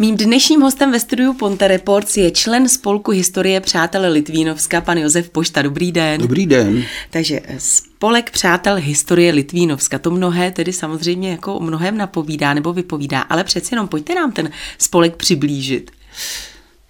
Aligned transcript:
Mým 0.00 0.16
dnešním 0.16 0.60
hostem 0.60 0.92
ve 0.92 1.00
studiu 1.00 1.34
Ponte 1.34 1.68
Reports 1.68 2.16
je 2.16 2.30
člen 2.30 2.68
spolku 2.68 3.10
historie 3.10 3.60
Přátel 3.60 4.12
Litvínovska, 4.12 4.80
pan 4.80 4.98
Josef 4.98 5.30
Pošta. 5.30 5.62
Dobrý 5.62 5.92
den. 5.92 6.20
Dobrý 6.20 6.46
den. 6.46 6.84
Takže 7.10 7.40
spolek 7.58 8.30
Přátel 8.30 8.76
historie 8.76 9.32
Litvínovska, 9.32 9.98
to 9.98 10.10
mnohé 10.10 10.50
tedy 10.50 10.72
samozřejmě 10.72 11.30
jako 11.30 11.54
o 11.54 11.60
mnohem 11.60 11.96
napovídá 11.96 12.54
nebo 12.54 12.72
vypovídá, 12.72 13.20
ale 13.20 13.44
přeci 13.44 13.74
jenom 13.74 13.88
pojďte 13.88 14.14
nám 14.14 14.32
ten 14.32 14.50
spolek 14.78 15.16
přiblížit. 15.16 15.90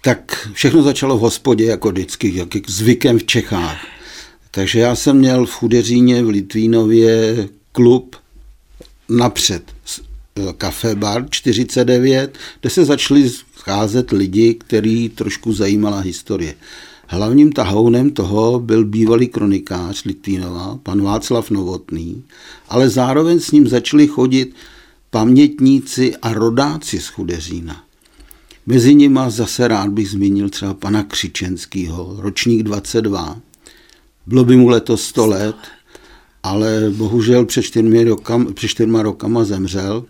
Tak 0.01 0.49
všechno 0.53 0.83
začalo 0.83 1.17
v 1.17 1.21
hospodě 1.21 1.65
jako 1.65 1.91
vždycky, 1.91 2.35
jak 2.35 2.69
zvykem 2.69 3.19
v 3.19 3.23
Čechách. 3.23 3.87
Takže 4.51 4.79
já 4.79 4.95
jsem 4.95 5.17
měl 5.17 5.45
v 5.45 5.51
Chudeříně 5.51 6.23
v 6.23 6.29
Litvínově 6.29 7.47
klub 7.71 8.15
napřed 9.09 9.63
kafe 10.57 10.95
bar 10.95 11.25
49, 11.29 12.37
kde 12.61 12.69
se 12.69 12.85
začali 12.85 13.31
scházet 13.55 14.11
lidi, 14.11 14.53
který 14.53 15.09
trošku 15.09 15.53
zajímala 15.53 15.99
historie. 15.99 16.55
Hlavním 17.07 17.51
tahounem 17.51 18.09
toho 18.09 18.59
byl 18.59 18.85
bývalý 18.85 19.27
kronikář 19.27 20.03
Litvínova, 20.03 20.79
pan 20.83 21.01
Václav 21.01 21.51
Novotný, 21.51 22.23
ale 22.69 22.89
zároveň 22.89 23.39
s 23.39 23.51
ním 23.51 23.67
začali 23.67 24.07
chodit 24.07 24.55
pamětníci 25.09 26.15
a 26.15 26.33
rodáci 26.33 26.99
z 26.99 27.07
Chudeřína. 27.07 27.83
Mezi 28.65 28.95
nimi 28.95 29.19
zase 29.27 29.67
rád 29.67 29.89
bych 29.89 30.09
zmínil 30.09 30.49
třeba 30.49 30.73
pana 30.73 31.03
Křičenského, 31.03 32.15
ročník 32.19 32.63
22. 32.63 33.39
Bylo 34.27 34.43
by 34.45 34.57
mu 34.57 34.67
letos 34.67 35.03
100 35.03 35.27
let, 35.27 35.55
ale 36.43 36.89
bohužel 36.89 37.45
před 37.45 37.61
čtyřmi 37.61 38.03
rokama, 38.03 38.51
před 38.53 38.67
čtyřma 38.67 39.01
rokama 39.01 39.43
zemřel 39.43 40.05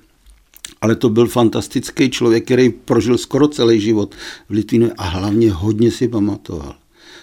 ale 0.81 0.95
to 0.95 1.09
byl 1.09 1.27
fantastický 1.27 2.09
člověk, 2.09 2.45
který 2.45 2.69
prožil 2.69 3.17
skoro 3.17 3.47
celý 3.47 3.81
život 3.81 4.15
v 4.49 4.53
Litvínu 4.53 4.89
a 4.97 5.03
hlavně 5.03 5.51
hodně 5.51 5.91
si 5.91 6.07
pamatoval. 6.07 6.75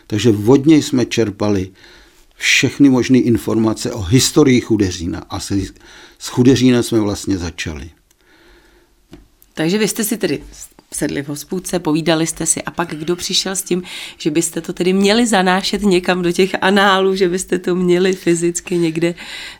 Takže 0.06 0.32
vodně 0.32 0.76
jsme 0.76 1.06
čerpali 1.06 1.70
všechny 2.36 2.88
možné 2.88 3.18
informace 3.18 3.92
o 3.92 4.02
historii 4.02 4.60
Chudeřína 4.60 5.24
a 5.30 5.40
se, 5.40 5.60
s 6.18 6.28
Chudeřínem 6.28 6.82
jsme 6.82 7.00
vlastně 7.00 7.38
začali. 7.38 7.90
Takže 9.54 9.78
vy 9.78 9.88
jste 9.88 10.04
si 10.04 10.16
tedy 10.16 10.42
sedli 10.92 11.22
v 11.22 11.28
hospůdce, 11.28 11.78
povídali 11.78 12.26
jste 12.26 12.46
si 12.46 12.62
a 12.62 12.70
pak 12.70 12.94
kdo 12.94 13.16
přišel 13.16 13.56
s 13.56 13.62
tím, 13.62 13.82
že 14.18 14.30
byste 14.30 14.60
to 14.60 14.72
tedy 14.72 14.92
měli 14.92 15.26
zanášet 15.26 15.82
někam 15.82 16.22
do 16.22 16.32
těch 16.32 16.50
análů, 16.60 17.14
že 17.14 17.28
byste 17.28 17.58
to 17.58 17.74
měli 17.74 18.12
fyzicky 18.12 18.78
někde 18.78 19.14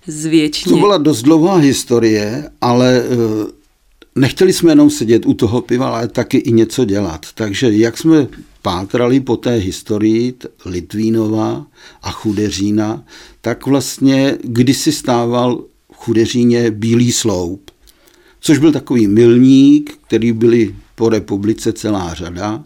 zvětšnit? 0.07 0.75
To 0.75 0.81
byla 0.81 0.99
dost 0.99 1.23
dlouhá 1.23 1.57
historie, 1.57 2.51
ale 2.61 3.03
eh, 3.05 3.56
nechtěli 4.17 4.53
jsme 4.53 4.73
jenom 4.73 4.91
sedět 4.91 5.27
u 5.27 5.35
toho 5.35 5.61
piva, 5.61 5.89
ale 5.89 6.09
taky 6.09 6.39
i 6.39 6.53
něco 6.53 6.85
dělat. 6.85 7.27
Takže 7.35 7.73
jak 7.73 7.99
jsme 7.99 8.27
pátrali 8.63 9.21
po 9.21 9.37
té 9.37 9.55
historii 9.55 10.35
Litvínova 10.65 11.67
a 12.03 12.11
Chudeřína, 12.11 13.05
tak 13.41 13.67
vlastně 13.67 14.39
kdysi 14.43 14.93
stával 14.93 15.65
v 15.93 15.97
Chudeříně 15.97 16.71
Bílý 16.71 17.13
sloup, 17.13 17.71
což 18.41 18.59
byl 18.59 18.73
takový 18.73 19.07
milník, 19.07 19.99
který 20.07 20.33
byly 20.33 20.75
po 20.95 21.09
republice 21.09 21.73
celá 21.73 22.15
řada. 22.15 22.65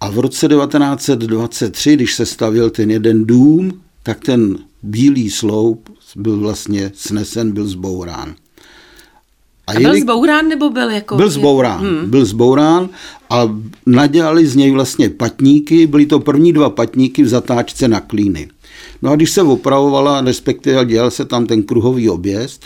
A 0.00 0.10
v 0.10 0.18
roce 0.18 0.48
1923, 0.48 1.94
když 1.94 2.14
se 2.14 2.26
stavil 2.26 2.70
ten 2.70 2.90
jeden 2.90 3.24
dům, 3.24 3.80
tak 4.02 4.20
ten 4.20 4.58
Bílý 4.82 5.30
sloup 5.30 5.90
byl 6.16 6.38
vlastně 6.38 6.92
snesen, 6.94 7.52
byl 7.52 7.66
zbourán. 7.66 8.34
A, 9.72 9.78
a 9.78 9.80
byl 9.80 10.00
zbourán 10.00 10.48
nebo 10.48 10.70
byl 10.70 10.90
jako... 10.90 11.16
Byl 11.16 11.30
zbourán, 11.30 11.80
hmm. 11.80 12.10
byl 12.10 12.24
zbourán 12.24 12.88
a 13.30 13.58
nadělali 13.86 14.46
z 14.46 14.56
něj 14.56 14.70
vlastně 14.70 15.08
patníky, 15.10 15.86
byly 15.86 16.06
to 16.06 16.20
první 16.20 16.52
dva 16.52 16.70
patníky 16.70 17.22
v 17.22 17.28
zatáčce 17.28 17.88
na 17.88 18.00
klíny. 18.00 18.48
No 19.02 19.10
a 19.10 19.16
když 19.16 19.30
se 19.30 19.42
opravovala, 19.42 20.20
respektive 20.20 20.84
dělal 20.84 21.10
se 21.10 21.24
tam 21.24 21.46
ten 21.46 21.62
kruhový 21.62 22.10
objezd, 22.10 22.64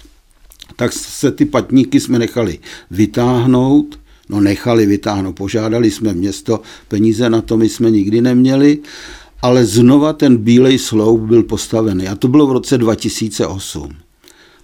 tak 0.76 0.92
se 0.92 1.30
ty 1.30 1.44
patníky 1.44 2.00
jsme 2.00 2.18
nechali 2.18 2.58
vytáhnout, 2.90 3.98
no 4.28 4.40
nechali 4.40 4.86
vytáhnout, 4.86 5.36
požádali 5.36 5.90
jsme 5.90 6.14
město, 6.14 6.60
peníze 6.88 7.30
na 7.30 7.42
to 7.42 7.56
my 7.56 7.68
jsme 7.68 7.90
nikdy 7.90 8.20
neměli, 8.20 8.78
ale 9.42 9.64
znova 9.64 10.12
ten 10.12 10.36
bílej 10.36 10.78
sloup 10.78 11.20
byl 11.20 11.42
postavený 11.42 12.08
a 12.08 12.14
to 12.14 12.28
bylo 12.28 12.46
v 12.46 12.52
roce 12.52 12.78
2008. 12.78 14.05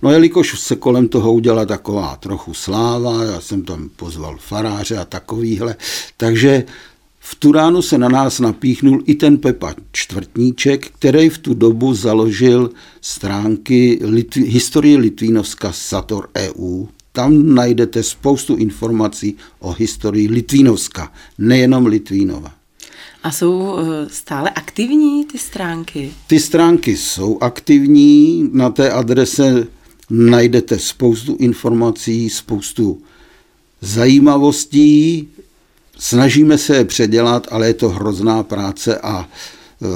No 0.02 0.10
jelikož 0.10 0.60
se 0.60 0.76
kolem 0.76 1.08
toho 1.08 1.32
udělala 1.32 1.66
taková 1.66 2.16
trochu 2.16 2.54
sláva, 2.54 3.24
já 3.24 3.40
jsem 3.40 3.62
tam 3.62 3.88
pozval 3.96 4.36
faráře 4.40 4.96
a 4.96 5.04
takovýhle, 5.04 5.76
takže 6.16 6.64
v 7.24 7.34
tu 7.34 7.52
ránu 7.52 7.82
se 7.82 7.98
na 7.98 8.08
nás 8.08 8.40
napíchnul 8.40 9.02
i 9.06 9.14
ten 9.14 9.38
Pepa 9.38 9.74
Čtvrtníček, 9.92 10.86
který 10.86 11.28
v 11.28 11.38
tu 11.38 11.54
dobu 11.54 11.94
založil 11.94 12.70
stránky 13.00 13.98
Litvi, 14.02 14.42
historie 14.42 14.98
Litvínovska 14.98 15.72
Sator 15.72 16.28
EU. 16.36 16.86
Tam 17.12 17.54
najdete 17.54 18.02
spoustu 18.02 18.56
informací 18.56 19.36
o 19.58 19.72
historii 19.72 20.28
Litvínovska, 20.28 21.12
nejenom 21.38 21.86
Litvínova. 21.86 22.52
A 23.22 23.30
jsou 23.30 23.78
eh, 23.78 24.08
stále 24.10 24.50
aktivní 24.50 25.24
ty 25.24 25.38
stránky? 25.38 26.12
Ty 26.26 26.40
stránky 26.40 26.96
jsou 26.96 27.38
aktivní, 27.40 28.50
na 28.52 28.70
té 28.70 28.90
adrese 28.90 29.66
najdete 30.12 30.78
spoustu 30.78 31.36
informací, 31.36 32.30
spoustu 32.30 33.02
zajímavostí. 33.80 35.28
Snažíme 35.98 36.58
se 36.58 36.76
je 36.76 36.84
předělat, 36.84 37.46
ale 37.50 37.66
je 37.66 37.74
to 37.74 37.88
hrozná 37.88 38.42
práce 38.42 38.98
a 38.98 39.28
e, 39.82 39.86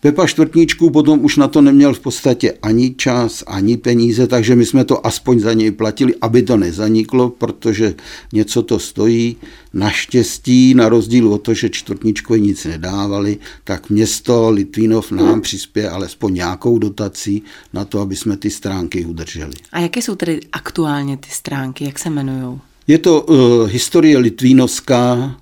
Pepa 0.00 0.26
Čtvrtníčku 0.26 0.90
potom 0.90 1.24
už 1.24 1.36
na 1.36 1.48
to 1.48 1.60
neměl 1.60 1.94
v 1.94 2.00
podstatě 2.00 2.52
ani 2.62 2.94
čas, 2.94 3.44
ani 3.46 3.76
peníze, 3.76 4.26
takže 4.26 4.56
my 4.56 4.66
jsme 4.66 4.84
to 4.84 5.06
aspoň 5.06 5.40
za 5.40 5.52
něj 5.52 5.70
platili, 5.70 6.14
aby 6.20 6.42
to 6.42 6.56
nezaniklo, 6.56 7.30
protože 7.30 7.94
něco 8.32 8.62
to 8.62 8.78
stojí. 8.78 9.36
Naštěstí, 9.72 10.74
na 10.74 10.88
rozdíl 10.88 11.32
od 11.32 11.38
toho, 11.38 11.54
že 11.54 11.70
Čtvrtníčkovi 11.70 12.40
nic 12.40 12.64
nedávali, 12.64 13.38
tak 13.64 13.90
město 13.90 14.50
Litvínov 14.50 15.12
nám 15.12 15.40
přispěje 15.40 15.90
alespoň 15.90 16.34
nějakou 16.34 16.78
dotací 16.78 17.42
na 17.72 17.84
to, 17.84 18.00
aby 18.00 18.16
jsme 18.16 18.36
ty 18.36 18.50
stránky 18.50 19.04
udrželi. 19.04 19.52
A 19.72 19.80
jaké 19.80 20.02
jsou 20.02 20.14
tedy 20.14 20.40
aktuálně 20.52 21.16
ty 21.16 21.28
stránky, 21.30 21.84
jak 21.84 21.98
se 21.98 22.08
jmenují? 22.08 22.60
Je 22.86 22.98
to 22.98 23.22
uh, 23.22 23.36
historie 23.68 24.18
Litvínovská, 24.18 25.36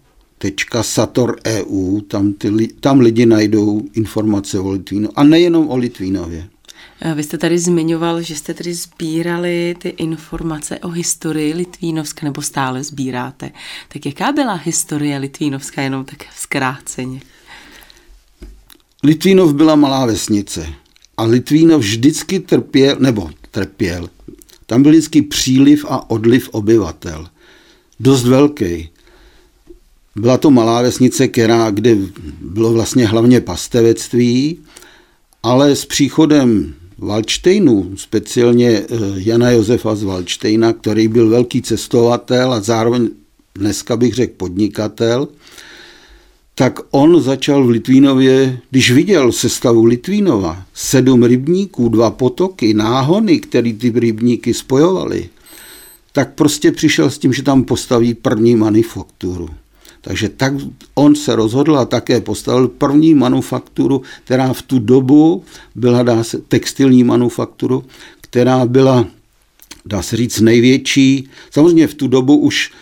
Sator.eu, 0.83 2.01
tam, 2.01 2.33
ty, 2.33 2.69
tam 2.81 3.01
lidi 3.01 3.27
najdou 3.27 3.83
informace 3.95 4.59
o 4.59 4.71
Litvínu 4.71 5.09
a 5.17 5.25
nejenom 5.25 5.69
o 5.69 5.77
Litvínově. 5.77 6.49
Vy 7.15 7.23
jste 7.23 7.39
tady 7.39 7.59
zmiňoval, 7.59 8.23
že 8.23 8.37
jste 8.37 8.55
tady 8.55 8.75
sbírali 8.75 9.77
ty 9.79 9.89
informace 9.89 10.79
o 10.79 10.89
historii 10.89 11.55
Litvínovska, 11.55 12.27
nebo 12.27 12.43
stále 12.43 12.85
sbíráte. 12.85 13.51
Tak 13.89 14.07
jaká 14.07 14.33
byla 14.33 14.55
historie 14.55 15.19
Litvínovska, 15.19 15.83
jenom 15.83 16.05
tak 16.05 16.19
zkráceně? 16.37 17.21
Litvínov 19.03 19.55
byla 19.55 19.75
malá 19.75 20.07
vesnice 20.07 20.67
a 21.17 21.23
Litvínov 21.23 21.81
vždycky 21.81 22.41
trpěl, 22.41 22.97
nebo 22.99 23.31
trpěl, 23.51 24.11
tam 24.67 24.83
byl 24.83 24.93
vždycky 24.93 25.23
příliv 25.23 25.85
a 25.89 26.11
odliv 26.11 26.49
obyvatel. 26.53 27.29
Dost 28.01 28.25
velký. 28.25 28.91
Byla 30.16 30.38
to 30.38 30.50
malá 30.50 30.82
vesnice, 30.82 31.28
která, 31.28 31.71
kde 31.71 31.97
bylo 32.41 32.72
vlastně 32.72 33.06
hlavně 33.06 33.41
pastevectví, 33.41 34.59
ale 35.43 35.77
s 35.77 35.84
příchodem 35.84 36.75
Valčtejnu, 36.99 37.93
speciálně 37.97 38.69
eh, 38.71 38.87
Jana 39.16 39.50
Josefa 39.50 39.94
z 39.94 40.03
Valčtejna, 40.03 40.72
který 40.72 41.08
byl 41.08 41.29
velký 41.29 41.62
cestovatel 41.62 42.52
a 42.52 42.61
zároveň 42.61 43.08
dneska 43.55 43.96
bych 43.96 44.14
řekl 44.14 44.32
podnikatel, 44.37 45.29
tak 46.55 46.81
on 46.91 47.20
začal 47.20 47.64
v 47.64 47.70
Litvínově, 47.70 48.58
když 48.70 48.91
viděl 48.91 49.32
sestavu 49.32 49.85
Litvínova, 49.85 50.62
sedm 50.75 51.23
rybníků, 51.23 51.88
dva 51.88 52.11
potoky, 52.11 52.75
náhony, 52.75 53.41
které 53.41 53.73
ty 53.73 53.93
rybníky 53.94 54.55
spojovaly, 54.55 55.29
tak 56.12 56.35
prostě 56.35 56.73
přišel 56.73 57.11
s 57.11 57.19
tím, 57.19 57.32
že 57.32 57.43
tam 57.43 57.64
postaví 57.64 58.14
první 58.14 58.56
manufakturu. 58.56 59.49
Takže 60.06 60.29
tak 60.29 60.53
on 60.94 61.14
se 61.14 61.37
rozhodl 61.37 61.79
a 61.79 61.85
také 61.85 62.20
postavil 62.20 62.69
první 62.69 63.14
manufakturu, 63.14 64.03
která 64.25 64.53
v 64.53 64.62
tu 64.62 64.79
dobu 64.79 65.43
byla, 65.75 66.03
dá 66.03 66.25
se, 66.25 66.38
textilní 66.38 67.05
manufakturu, 67.05 67.85
která 68.20 68.67
byla, 68.67 69.06
dá 69.87 70.03
se 70.03 70.17
říct, 70.17 70.41
největší. 70.41 71.29
Samozřejmě 71.50 71.87
v 71.87 71.94
tu 71.94 72.08
dobu 72.08 72.37
už 72.37 72.73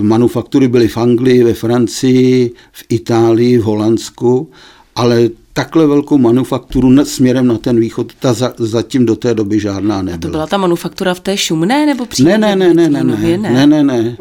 manufaktury 0.00 0.68
byly 0.68 0.88
v 0.88 0.96
Anglii, 0.96 1.44
ve 1.44 1.54
Francii, 1.54 2.52
v 2.72 2.84
Itálii, 2.88 3.58
v 3.58 3.62
Holandsku, 3.62 4.50
ale 4.96 5.28
takhle 5.52 5.86
velkou 5.86 6.18
manufakturu 6.18 7.04
směrem 7.04 7.46
na 7.46 7.58
ten 7.58 7.80
východ, 7.80 8.12
ta 8.20 8.32
za, 8.32 8.54
zatím 8.58 9.06
do 9.06 9.16
té 9.16 9.34
doby 9.34 9.60
žádná 9.60 10.02
nebyla. 10.02 10.16
A 10.16 10.20
to 10.20 10.28
byla 10.28 10.46
ta 10.46 10.56
manufaktura 10.56 11.14
v 11.14 11.20
té 11.20 11.36
Šumné 11.36 11.86
nebo 11.86 12.06
přímo? 12.06 12.28
Ne, 12.28 12.38
ne, 12.38 12.56
ne, 12.56 12.74
ne, 12.74 12.88
ne, 12.88 13.04
ne, 13.04 13.38
ne, 13.38 13.66
ne, 13.66 13.84
ne. 13.84 14.16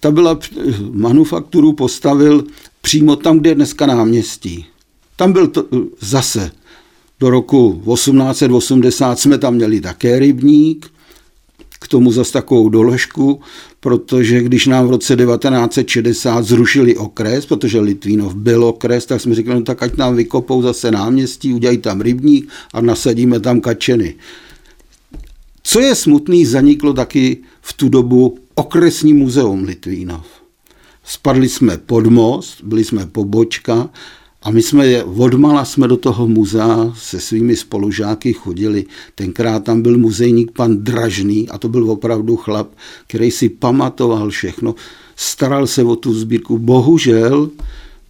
Ta 0.00 0.10
byla, 0.10 0.38
manufakturu 0.90 1.72
postavil 1.72 2.44
přímo 2.80 3.16
tam, 3.16 3.38
kde 3.38 3.50
je 3.50 3.54
dneska 3.54 3.86
náměstí. 3.86 4.66
Tam 5.16 5.32
byl 5.32 5.48
to, 5.48 5.64
zase 6.00 6.50
do 7.20 7.30
roku 7.30 7.82
1880 7.94 9.18
jsme 9.18 9.38
tam 9.38 9.54
měli 9.54 9.80
také 9.80 10.18
rybník, 10.18 10.90
k 11.80 11.88
tomu 11.88 12.12
zase 12.12 12.32
takovou 12.32 12.68
doložku, 12.68 13.40
protože 13.80 14.42
když 14.42 14.66
nám 14.66 14.86
v 14.86 14.90
roce 14.90 15.16
1960 15.16 16.44
zrušili 16.44 16.96
okres, 16.96 17.46
protože 17.46 17.80
Litvínov 17.80 18.34
byl 18.34 18.64
okres, 18.64 19.06
tak 19.06 19.20
jsme 19.20 19.34
říkali, 19.34 19.58
no 19.58 19.64
tak 19.64 19.82
ať 19.82 19.96
nám 19.96 20.16
vykopou 20.16 20.62
zase 20.62 20.90
náměstí, 20.90 21.54
udělají 21.54 21.78
tam 21.78 22.00
rybník 22.00 22.48
a 22.72 22.80
nasadíme 22.80 23.40
tam 23.40 23.60
kačeny. 23.60 24.14
Co 25.62 25.80
je 25.80 25.94
smutný, 25.94 26.46
zaniklo 26.46 26.92
taky 26.92 27.38
v 27.68 27.72
tu 27.72 27.88
dobu 27.88 28.38
okresní 28.54 29.14
muzeum 29.14 29.64
Litvínov. 29.64 30.26
Spadli 31.04 31.48
jsme 31.48 31.78
pod 31.78 32.06
most, 32.06 32.62
byli 32.64 32.84
jsme 32.84 33.06
pobočka 33.06 33.90
a 34.42 34.50
my 34.50 34.62
jsme 34.62 34.86
je, 34.86 35.04
odmala 35.04 35.64
jsme 35.64 35.88
do 35.88 35.96
toho 35.96 36.28
muzea 36.28 36.92
se 36.96 37.20
svými 37.20 37.56
spolužáky 37.56 38.32
chodili. 38.32 38.84
Tenkrát 39.14 39.64
tam 39.64 39.82
byl 39.82 39.98
muzejník 39.98 40.50
pan 40.50 40.76
Dražný 40.76 41.48
a 41.48 41.58
to 41.58 41.68
byl 41.68 41.90
opravdu 41.90 42.36
chlap, 42.36 42.68
který 43.06 43.30
si 43.30 43.48
pamatoval 43.48 44.30
všechno, 44.30 44.74
staral 45.16 45.66
se 45.66 45.82
o 45.84 45.96
tu 45.96 46.14
sbírku. 46.14 46.58
Bohužel 46.58 47.50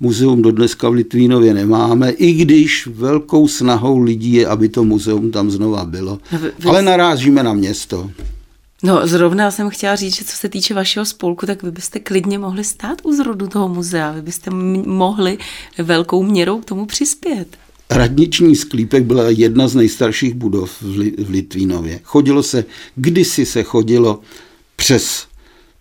muzeum 0.00 0.42
do 0.42 0.50
dneska 0.50 0.88
v 0.88 0.92
Litvínově 0.92 1.54
nemáme, 1.54 2.10
i 2.10 2.32
když 2.32 2.86
velkou 2.86 3.48
snahou 3.48 3.98
lidí 3.98 4.32
je, 4.32 4.46
aby 4.46 4.68
to 4.68 4.84
muzeum 4.84 5.30
tam 5.30 5.50
znova 5.50 5.84
bylo. 5.84 6.18
No, 6.32 6.38
vy, 6.38 6.52
vy... 6.58 6.68
Ale 6.68 6.82
narážíme 6.82 7.42
na 7.42 7.52
město. 7.52 8.10
No, 8.82 9.06
zrovna 9.06 9.50
jsem 9.50 9.70
chtěla 9.70 9.96
říct, 9.96 10.16
že 10.16 10.24
co 10.24 10.36
se 10.36 10.48
týče 10.48 10.74
vašeho 10.74 11.06
spolku, 11.06 11.46
tak 11.46 11.62
vy 11.62 11.70
byste 11.70 12.00
klidně 12.00 12.38
mohli 12.38 12.64
stát 12.64 12.98
u 13.04 13.12
zrodu 13.12 13.46
toho 13.46 13.68
muzea, 13.68 14.12
vy 14.12 14.22
byste 14.22 14.50
mohli 14.50 15.38
velkou 15.78 16.22
měrou 16.22 16.60
k 16.60 16.64
tomu 16.64 16.86
přispět. 16.86 17.58
Radniční 17.90 18.56
sklípek 18.56 19.04
byla 19.04 19.24
jedna 19.28 19.68
z 19.68 19.74
nejstarších 19.74 20.34
budov 20.34 20.82
v 20.82 21.30
Litvínově. 21.30 22.00
Chodilo 22.04 22.42
se, 22.42 22.64
kdysi 22.96 23.46
se 23.46 23.62
chodilo 23.62 24.20
přes, 24.76 25.26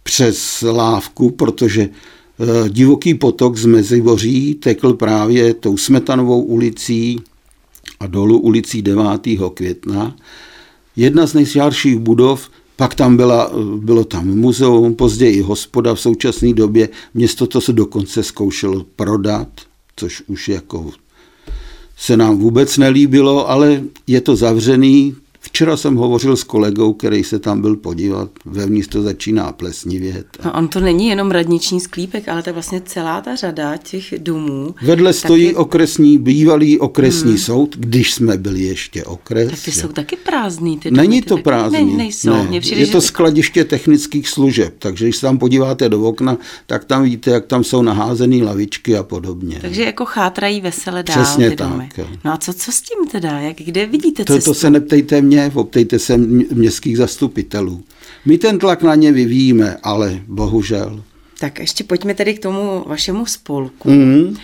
přes 0.04 0.64
lávku, 0.72 1.30
protože 1.30 1.82
eh, 1.90 2.70
divoký 2.70 3.14
potok 3.14 3.58
z 3.58 3.66
Mezivoří 3.66 4.56
tekl 4.56 4.94
právě 4.94 5.54
tou 5.54 5.78
Smetanovou 5.78 6.42
ulicí 6.42 7.22
a 8.00 8.08
dolů 8.08 8.40
ulicí 8.40 8.82
9. 8.82 9.04
května. 9.54 10.16
Jedna 10.96 11.28
z 11.28 11.34
nejstarších 11.34 11.98
budov 11.98 12.50
pak 12.78 12.96
tam 12.96 13.18
byla, 13.18 13.52
bylo 13.78 14.04
tam 14.04 14.28
muzeum, 14.28 14.96
později 14.96 15.42
hospoda 15.42 15.96
v 15.96 16.00
současné 16.00 16.54
době. 16.54 16.90
Město 17.14 17.48
to 17.48 17.62
se 17.62 17.74
dokonce 17.74 18.24
zkoušelo 18.24 18.86
prodat, 18.96 19.48
což 19.96 20.24
už 20.28 20.50
jako 20.50 20.92
se 21.98 22.18
nám 22.18 22.38
vůbec 22.38 22.78
nelíbilo, 22.78 23.50
ale 23.50 23.84
je 24.08 24.22
to 24.22 24.36
zavřený, 24.36 25.16
Včera 25.40 25.78
jsem 25.78 25.96
hovořil 25.96 26.36
s 26.36 26.44
kolegou, 26.44 26.94
který 26.94 27.24
se 27.24 27.40
tam 27.40 27.62
byl 27.62 27.76
podívat. 27.76 28.30
Vevnitř 28.46 28.88
to 28.88 29.02
začíná 29.02 29.52
plesnivět. 29.52 30.26
No, 30.46 30.54
on 30.54 30.68
to 30.68 30.80
není 30.80 31.08
jenom 31.08 31.32
radniční 31.32 31.80
sklípek, 31.80 32.30
ale 32.30 32.44
to 32.44 32.50
je 32.50 32.54
vlastně 32.54 32.82
celá 32.82 33.22
ta 33.22 33.36
řada 33.36 33.78
těch 33.78 34.14
domů. 34.18 34.76
Vedle 34.82 35.14
stojí 35.14 35.56
okresní, 35.56 36.18
bývalý 36.18 36.80
okresní 36.80 37.32
hmm. 37.32 37.38
soud, 37.38 37.76
když 37.78 38.14
jsme 38.14 38.38
byli 38.38 38.60
ještě 38.60 39.04
okres. 39.04 39.50
Tak 39.50 39.60
ty 39.60 39.72
jsou 39.72 39.88
taky 39.88 40.16
prázdný. 40.16 40.78
Ty 40.78 40.92
domy, 40.92 41.08
není 41.08 41.22
to 41.22 41.38
prázdný. 41.38 41.92
Ne, 41.92 41.98
nejsou. 41.98 42.30
Ne. 42.52 42.60
přijde, 42.60 42.82
je 42.82 42.88
to 42.88 43.02
ty... 43.02 43.08
skladiště 43.08 43.64
technických 43.64 44.30
služeb, 44.30 44.76
takže 44.80 45.06
když 45.06 45.16
se 45.16 45.22
tam 45.22 45.38
podíváte 45.38 45.90
do 45.90 46.02
okna, 46.02 46.38
tak 46.66 46.86
tam 46.86 47.04
víte, 47.04 47.32
jak 47.32 47.46
tam 47.46 47.64
jsou 47.64 47.82
naházené 47.82 48.44
lavičky 48.44 48.98
a 48.98 49.04
podobně. 49.04 49.58
Takže 49.62 49.84
jako 49.84 50.06
chátrají 50.06 50.62
vesele 50.62 51.04
dál 51.04 51.24
Přesně 51.24 51.50
ty 51.50 51.56
domy. 51.56 51.90
Tak. 51.96 52.06
No 52.26 52.34
a 52.34 52.38
co, 52.38 52.54
co 52.54 52.72
s 52.72 52.82
tím 52.82 53.08
teda? 53.12 53.40
Jak, 53.40 53.58
kde 53.58 53.86
vidíte 53.86 54.26
to, 54.26 54.34
cestu? 54.34 54.50
To 54.50 54.54
se 54.54 54.70
neptejte 54.70 55.22
mě, 55.28 55.52
optejte 55.54 56.00
se 56.00 56.18
městských 56.18 56.98
zastupitelů. 56.98 57.84
My 58.26 58.38
ten 58.38 58.60
tlak 58.60 58.84
na 58.84 58.96
ně 58.96 59.12
vyvíjíme, 59.12 59.78
ale 59.84 60.22
bohužel. 60.28 61.04
Tak 61.40 61.60
ještě 61.60 61.84
pojďme 61.84 62.14
tedy 62.14 62.34
k 62.34 62.40
tomu 62.40 62.84
vašemu 62.88 63.26
spolku. 63.26 63.90
Mm. 63.90 64.36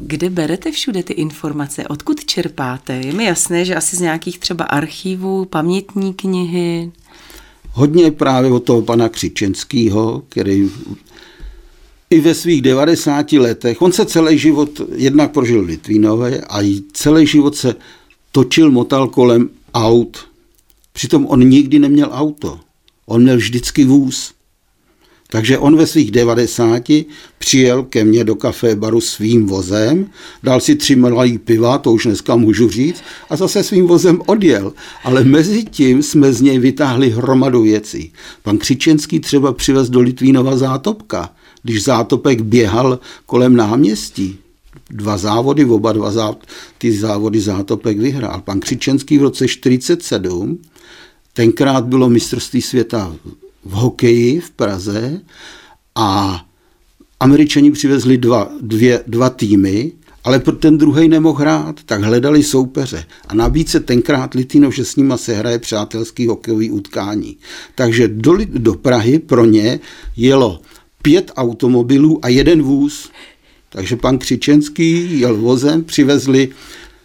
Kde 0.00 0.30
berete 0.30 0.72
všude 0.72 1.02
ty 1.02 1.12
informace? 1.12 1.88
Odkud 1.88 2.24
čerpáte? 2.24 2.92
Je 2.92 3.12
mi 3.12 3.24
jasné, 3.24 3.64
že 3.64 3.74
asi 3.74 3.96
z 3.96 4.00
nějakých 4.00 4.38
třeba 4.38 4.64
archívů, 4.64 5.44
pamětní 5.44 6.14
knihy. 6.14 6.92
Hodně 7.72 8.10
právě 8.10 8.50
od 8.50 8.64
toho 8.64 8.82
pana 8.82 9.08
Křičenského, 9.08 10.22
který 10.28 10.70
i 12.10 12.20
ve 12.20 12.34
svých 12.34 12.62
90 12.62 13.32
letech, 13.32 13.82
on 13.82 13.92
se 13.92 14.06
celý 14.06 14.38
život 14.38 14.80
jednak 14.94 15.32
prožil 15.32 15.62
v 15.62 15.66
Litvínové 15.66 16.40
a 16.40 16.62
i 16.62 16.80
celý 16.92 17.26
život 17.26 17.56
se 17.56 17.74
točil, 18.32 18.70
motal 18.70 19.08
kolem 19.08 19.50
aut. 19.74 20.28
Přitom 20.92 21.26
on 21.26 21.48
nikdy 21.48 21.78
neměl 21.78 22.08
auto. 22.12 22.60
On 23.06 23.22
měl 23.22 23.36
vždycky 23.36 23.84
vůz. 23.84 24.34
Takže 25.28 25.58
on 25.58 25.76
ve 25.76 25.86
svých 25.86 26.10
90 26.10 26.82
přijel 27.38 27.82
ke 27.82 28.04
mně 28.04 28.24
do 28.24 28.34
kafé 28.34 28.76
baru 28.76 29.00
svým 29.00 29.46
vozem, 29.46 30.06
dal 30.42 30.60
si 30.60 30.76
tři 30.76 30.96
malý 30.96 31.38
piva, 31.38 31.78
to 31.78 31.92
už 31.92 32.06
dneska 32.06 32.36
můžu 32.36 32.68
říct, 32.68 33.02
a 33.30 33.36
zase 33.36 33.62
svým 33.62 33.86
vozem 33.86 34.22
odjel. 34.26 34.72
Ale 35.04 35.24
mezi 35.24 35.64
tím 35.64 36.02
jsme 36.02 36.32
z 36.32 36.40
něj 36.40 36.58
vytáhli 36.58 37.10
hromadu 37.10 37.62
věcí. 37.62 38.12
Pan 38.42 38.58
Křičenský 38.58 39.20
třeba 39.20 39.52
přivez 39.52 39.90
do 39.90 40.00
Litvínova 40.00 40.56
zátopka, 40.56 41.30
když 41.62 41.84
zátopek 41.84 42.40
běhal 42.40 42.98
kolem 43.26 43.56
náměstí 43.56 44.38
dva 44.90 45.16
závody, 45.16 45.64
oba 45.64 45.92
dva 45.92 46.10
zá, 46.10 46.34
ty 46.78 46.92
závody 46.92 47.40
zátopek 47.40 47.98
vyhrál. 47.98 48.40
Pan 48.40 48.60
Křičenský 48.60 49.18
v 49.18 49.22
roce 49.22 49.48
47, 49.48 50.58
tenkrát 51.32 51.84
bylo 51.84 52.08
mistrovství 52.08 52.62
světa 52.62 53.16
v 53.64 53.70
hokeji 53.70 54.40
v 54.40 54.50
Praze 54.50 55.20
a 55.94 56.40
američani 57.20 57.70
přivezli 57.70 58.18
dva, 58.18 58.48
dvě, 58.60 59.04
dva 59.06 59.30
týmy, 59.30 59.92
ale 60.24 60.38
ten 60.38 60.78
druhý 60.78 61.08
nemohl 61.08 61.38
hrát, 61.38 61.80
tak 61.86 62.02
hledali 62.02 62.42
soupeře. 62.42 63.04
A 63.28 63.34
navíc 63.34 63.70
se 63.70 63.80
tenkrát 63.80 64.34
Litvinov, 64.34 64.74
že 64.74 64.84
s 64.84 64.96
nima 64.96 65.16
se 65.16 65.34
hraje 65.34 65.58
přátelský 65.58 66.26
hokejový 66.26 66.70
utkání. 66.70 67.36
Takže 67.74 68.08
do, 68.08 68.38
do 68.46 68.74
Prahy 68.74 69.18
pro 69.18 69.44
ně 69.44 69.80
jelo 70.16 70.60
pět 71.02 71.32
automobilů 71.36 72.18
a 72.22 72.28
jeden 72.28 72.62
vůz. 72.62 73.10
Takže 73.74 73.96
pan 73.96 74.18
Křičenský 74.18 75.20
jel 75.20 75.36
vozem, 75.36 75.84
přivezli, 75.84 76.48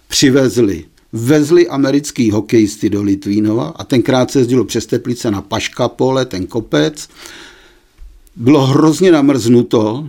přivezli 0.07 0.85
vezli 1.13 1.67
americký 1.67 2.31
hokejisty 2.31 2.89
do 2.89 3.03
Litvínova 3.03 3.73
a 3.75 3.83
tenkrát 3.83 4.31
se 4.31 4.39
jezdilo 4.39 4.65
přes 4.65 4.85
Teplice 4.85 5.31
na 5.31 5.41
Paška 5.41 5.87
pole, 5.87 6.25
ten 6.25 6.47
kopec. 6.47 7.09
Bylo 8.35 8.65
hrozně 8.65 9.11
namrznuto, 9.11 10.07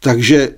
takže 0.00 0.50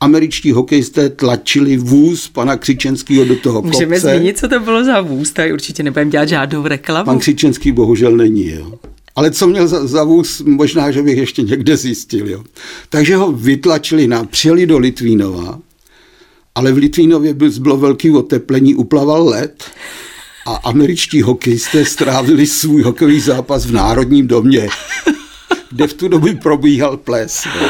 američtí 0.00 0.52
hokejisté 0.52 1.08
tlačili 1.08 1.76
vůz 1.76 2.28
pana 2.28 2.56
Křičenského 2.56 3.24
do 3.24 3.36
toho 3.36 3.62
kopce. 3.62 3.76
Můžeme 3.76 4.00
zmínit, 4.00 4.38
co 4.38 4.48
to 4.48 4.60
bylo 4.60 4.84
za 4.84 5.00
vůz, 5.00 5.32
tak 5.32 5.52
určitě 5.52 5.82
nebudeme 5.82 6.10
dělat 6.10 6.28
žádnou 6.28 6.66
reklamu. 6.66 7.04
Pan 7.04 7.18
Křičenský 7.18 7.72
bohužel 7.72 8.16
není, 8.16 8.50
jo. 8.50 8.78
Ale 9.16 9.30
co 9.30 9.46
měl 9.46 9.68
za, 9.68 9.86
za 9.86 10.04
vůz, 10.04 10.40
možná, 10.40 10.90
že 10.90 11.02
bych 11.02 11.18
ještě 11.18 11.42
někde 11.42 11.76
zjistil. 11.76 12.28
Jo. 12.28 12.44
Takže 12.88 13.16
ho 13.16 13.32
vytlačili 13.32 14.06
na, 14.06 14.24
přijeli 14.24 14.66
do 14.66 14.78
Litvínova, 14.78 15.58
ale 16.54 16.72
v 16.72 16.76
Litvínově 16.76 17.34
bylo 17.34 17.76
velký 17.76 18.10
oteplení, 18.10 18.74
uplaval 18.74 19.28
led 19.28 19.64
a 20.46 20.54
američtí 20.54 21.22
hokejisté 21.22 21.84
strávili 21.84 22.46
svůj 22.46 22.82
hokejový 22.82 23.20
zápas 23.20 23.66
v 23.66 23.72
Národním 23.72 24.26
domě 24.26 24.68
kde 25.70 25.86
v 25.86 25.94
tu 25.94 26.08
dobu 26.08 26.28
probíhal 26.42 26.96
ples. 26.96 27.44
No. 27.60 27.68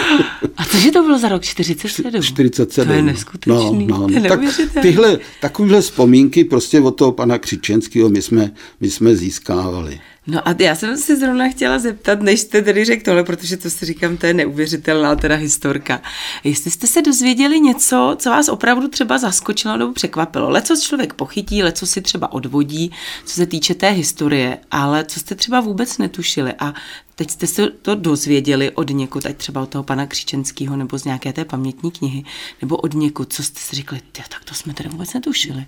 A 0.57 0.65
cože 0.65 0.91
to 0.91 1.03
bylo 1.03 1.19
za 1.19 1.29
rok 1.29 1.43
47? 1.43 2.23
47. 2.23 2.89
To 2.89 2.93
je 2.93 3.03
neskutečný. 3.03 3.87
No, 3.87 3.99
no. 3.99 4.07
To 4.07 4.13
je 4.13 4.21
tak 4.21 4.41
tyhle, 4.83 5.19
takovýhle 5.41 5.81
vzpomínky 5.81 6.45
prostě 6.45 6.81
od 6.81 6.91
toho 6.91 7.13
pana 7.13 7.39
Křičenského 7.39 8.09
my 8.09 8.23
jsme, 8.23 8.51
my 8.81 8.91
jsme 8.91 9.17
získávali. 9.17 10.01
No 10.27 10.49
a 10.49 10.55
já 10.59 10.75
jsem 10.75 10.97
si 10.97 11.17
zrovna 11.17 11.49
chtěla 11.49 11.79
zeptat, 11.79 12.23
než 12.23 12.41
jste 12.41 12.63
tedy 12.63 12.85
řekl 12.85 13.05
tohle, 13.05 13.25
protože 13.25 13.57
to 13.57 13.71
si 13.71 13.87
říkám, 13.87 14.17
to 14.17 14.27
je 14.27 14.35
neuvěřitelná 14.35 15.17
teda 15.17 15.35
historka. 15.35 16.03
Jestli 16.45 16.71
jste 16.71 16.87
se 16.87 17.03
dozvěděli 17.03 17.61
něco, 17.61 18.17
co 18.19 18.31
vás 18.31 18.49
opravdu 18.49 18.89
třeba 18.89 19.19
zaskočilo 19.19 19.77
nebo 19.77 19.93
překvapilo. 19.93 20.51
Leco 20.51 20.77
člověk 20.77 21.15
pochytí, 21.15 21.63
leco 21.63 21.87
si 21.87 22.01
třeba 22.01 22.33
odvodí, 22.33 22.93
co 23.25 23.35
se 23.35 23.47
týče 23.47 23.75
té 23.75 23.91
historie, 23.91 24.59
ale 24.71 25.05
co 25.05 25.21
jste 25.21 25.35
třeba 25.35 25.61
vůbec 25.61 25.99
netušili 25.99 26.53
a 26.59 26.75
teď 27.15 27.31
jste 27.31 27.47
se 27.47 27.67
to 27.83 27.95
dozvěděli 27.95 28.71
od 28.71 28.91
někud, 28.91 29.27
ať 29.27 29.37
třeba 29.37 29.63
od 29.63 29.69
toho 29.69 29.85
pana 29.85 30.07
Křičenského 30.07 30.77
nebo 30.77 30.99
z 30.99 31.05
nějaké 31.05 31.33
té 31.33 31.45
pamětní 31.45 31.91
knihy, 31.91 32.25
nebo 32.63 32.77
od 32.77 32.95
někud, 32.95 33.33
co 33.33 33.43
jste 33.43 33.61
si 33.61 33.77
řekli, 33.77 34.01
tak 34.13 34.45
to 34.45 34.55
jsme 34.55 34.75
teda 34.75 34.91
vůbec 34.91 35.15
netušili. 35.15 35.67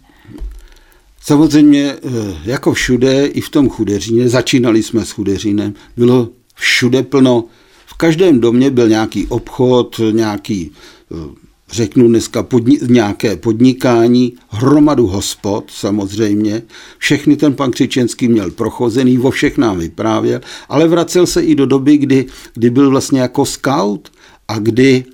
Samozřejmě, 1.25 1.95
eh, 1.95 1.99
jako 2.45 2.73
všude, 2.73 3.27
i 3.27 3.41
v 3.41 3.49
tom 3.49 3.69
chudeříně, 3.69 4.29
začínali 4.29 4.83
jsme 4.83 5.05
s 5.05 5.11
chudeřínem, 5.11 5.75
bylo 5.97 6.29
všude 6.55 7.03
plno, 7.03 7.45
v 7.87 7.95
každém 7.95 8.41
domě 8.41 8.71
byl 8.71 8.89
nějaký 8.89 9.27
obchod, 9.27 10.01
nějaký 10.13 10.71
eh, 11.13 11.43
řeknu 11.73 12.09
dneska 12.09 12.43
podni- 12.43 12.91
nějaké 12.91 13.37
podnikání, 13.37 14.33
hromadu 14.49 15.07
hospod 15.07 15.71
samozřejmě, 15.71 16.63
všechny 16.99 17.37
ten 17.37 17.55
pan 17.55 17.71
Křičenský 17.71 18.29
měl 18.29 18.51
prochozený, 18.51 19.17
vo 19.17 19.31
všech 19.31 19.59
nám 19.59 19.79
vyprávěl, 19.79 20.41
ale 20.69 20.89
vracel 20.89 21.27
se 21.27 21.43
i 21.43 21.55
do 21.55 21.67
doby, 21.67 21.97
kdy, 21.97 22.27
kdy 22.55 22.71
byl 22.71 22.91
vlastně 22.91 23.21
jako 23.21 23.47
scout 23.47 24.13
a 24.49 24.59
kdy 24.59 25.05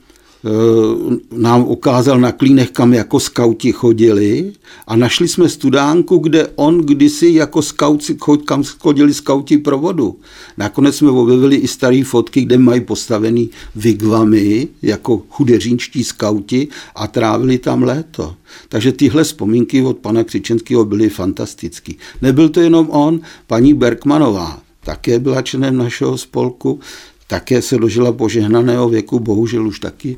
nám 1.32 1.64
ukázal 1.64 2.20
na 2.20 2.32
klínech, 2.32 2.70
kam 2.70 2.94
jako 2.94 3.20
skauti 3.20 3.72
chodili 3.72 4.52
a 4.86 4.96
našli 4.96 5.28
jsme 5.28 5.48
studánku, 5.48 6.18
kde 6.18 6.48
on 6.54 6.78
kdysi 6.78 7.28
jako 7.34 7.62
skauti, 7.62 8.16
kam 8.44 8.64
chodili 8.64 9.14
skauti 9.14 9.58
pro 9.58 9.78
vodu. 9.78 10.16
Nakonec 10.56 10.96
jsme 10.96 11.10
objevili 11.10 11.56
i 11.56 11.68
staré 11.68 12.02
fotky, 12.04 12.40
kde 12.42 12.58
mají 12.58 12.80
postavený 12.80 13.50
vigvamy 13.76 14.68
jako 14.82 15.22
chudeřínští 15.30 16.04
skauti 16.04 16.68
a 16.94 17.06
trávili 17.06 17.58
tam 17.58 17.82
léto. 17.82 18.34
Takže 18.68 18.92
tyhle 18.92 19.24
vzpomínky 19.24 19.82
od 19.82 19.98
pana 19.98 20.24
Křičenského 20.24 20.84
byly 20.84 21.08
fantastické. 21.08 21.92
Nebyl 22.22 22.48
to 22.48 22.60
jenom 22.60 22.90
on, 22.90 23.20
paní 23.46 23.74
Bergmanová, 23.74 24.60
také 24.84 25.18
byla 25.18 25.42
členem 25.42 25.76
našeho 25.76 26.18
spolku, 26.18 26.80
také 27.28 27.62
se 27.62 27.78
dožila 27.78 28.12
požehnaného 28.12 28.88
věku, 28.88 29.20
bohužel 29.20 29.66
už 29.66 29.80
taky 29.80 30.16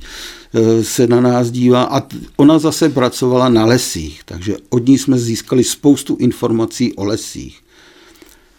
e, 0.55 0.85
se 0.85 1.07
na 1.07 1.21
nás 1.21 1.51
dívá. 1.51 1.83
A 1.83 2.03
ona 2.37 2.59
zase 2.59 2.89
pracovala 2.89 3.49
na 3.49 3.65
lesích, 3.67 4.21
takže 4.25 4.57
od 4.69 4.89
ní 4.89 4.99
jsme 4.99 5.19
získali 5.19 5.65
spoustu 5.65 6.17
informací 6.17 6.95
o 6.95 7.05
lesích. 7.05 7.61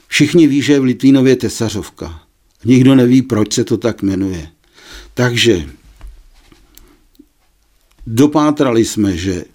Všichni 0.08 0.48
ví, 0.48 0.62
že 0.62 0.74
je 0.74 0.80
v 0.80 0.84
Litvínově 0.84 1.36
tesařovka. 1.36 2.22
Nikdo 2.66 2.96
neví, 2.96 3.22
proč 3.22 3.54
se 3.54 3.64
to 3.64 3.78
tak 3.78 4.02
jmenuje. 4.02 4.48
Takže 5.14 5.70
dopátrali 8.08 8.86
jsme, 8.86 9.18
že 9.18 9.46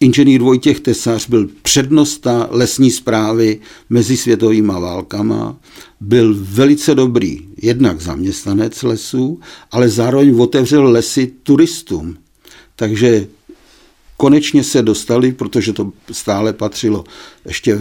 Inženýr 0.00 0.42
Vojtěch 0.42 0.80
Tesař 0.80 1.28
byl 1.28 1.48
přednosta 1.62 2.48
lesní 2.50 2.90
zprávy 2.90 3.60
mezi 3.90 4.16
světovými 4.16 4.72
válkama, 4.72 5.56
byl 6.00 6.34
velice 6.38 6.94
dobrý 6.94 7.40
jednak 7.62 8.00
zaměstnanec 8.00 8.82
lesů, 8.82 9.40
ale 9.70 9.88
zároveň 9.88 10.40
otevřel 10.40 10.84
lesy 10.84 11.32
turistům. 11.42 12.16
Takže 12.76 13.26
konečně 14.16 14.64
se 14.64 14.82
dostali, 14.82 15.32
protože 15.32 15.72
to 15.72 15.92
stále 16.12 16.52
patřilo 16.52 17.04
ještě 17.46 17.74
eh, 17.74 17.78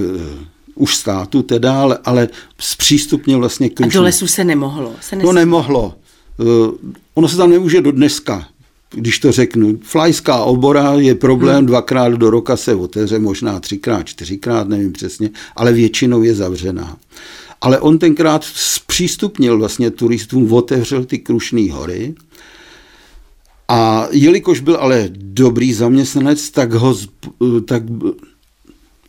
už 0.75 0.95
státu 0.95 1.41
teda, 1.41 1.81
ale, 1.81 1.97
ale 2.05 2.29
zpřístupnil 2.59 3.39
vlastně 3.39 3.69
krušný. 3.69 3.91
A 3.91 3.99
do 3.99 4.03
lesů 4.03 4.27
se 4.27 4.43
nemohlo? 4.43 4.95
Se 5.01 5.15
no 5.15 5.33
nemohlo. 5.33 5.95
Uh, 6.37 6.71
ono 7.13 7.27
se 7.27 7.37
tam 7.37 7.49
nemůže 7.49 7.81
do 7.81 7.91
dneska 7.91 8.47
když 8.93 9.19
to 9.19 9.31
řeknu, 9.31 9.79
flajská 9.83 10.43
obora 10.43 10.93
je 10.93 11.15
problém, 11.15 11.57
hmm. 11.57 11.65
dvakrát 11.65 12.13
do 12.13 12.29
roka 12.29 12.57
se 12.57 12.75
otevře, 12.75 13.19
možná 13.19 13.59
třikrát, 13.59 14.03
čtyřikrát, 14.03 14.67
nevím 14.67 14.93
přesně, 14.93 15.29
ale 15.55 15.73
většinou 15.73 16.23
je 16.23 16.35
zavřená. 16.35 16.97
Ale 17.61 17.79
on 17.79 17.99
tenkrát 17.99 18.43
zpřístupnil 18.43 19.57
vlastně 19.57 19.91
turistům, 19.91 20.53
otevřel 20.53 21.05
ty 21.05 21.19
Krušné 21.19 21.71
hory 21.71 22.15
a 23.67 24.07
jelikož 24.11 24.59
byl 24.59 24.75
ale 24.75 25.09
dobrý 25.11 25.73
zaměstnanec, 25.73 26.49
tak 26.49 26.73
ho 26.73 26.97
tak 27.65 27.83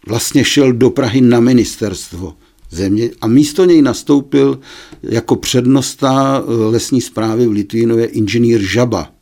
vlastně 0.07 0.45
šel 0.45 0.73
do 0.73 0.91
Prahy 0.91 1.21
na 1.21 1.41
ministerstvo 1.41 2.35
země 2.71 3.11
a 3.21 3.27
místo 3.27 3.65
něj 3.65 3.83
nastoupil 3.83 4.61
jako 5.03 5.37
přednosta 5.37 6.43
lesní 6.47 7.01
zprávy 7.01 7.47
v 7.47 7.51
Litvínově 7.51 8.07
inženýr 8.07 8.63
Žaba. 8.63 9.14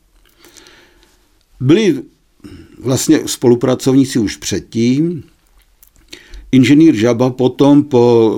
Byli 1.62 2.02
vlastně 2.78 3.20
spolupracovníci 3.26 4.18
už 4.18 4.36
předtím. 4.36 5.22
Inženýr 6.52 6.94
Žaba 6.94 7.30
potom 7.30 7.82
po 7.84 8.36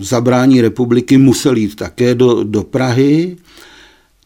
zabrání 0.00 0.60
republiky 0.60 1.18
musel 1.18 1.56
jít 1.56 1.76
také 1.76 2.14
do, 2.14 2.44
do 2.44 2.62
Prahy. 2.62 3.36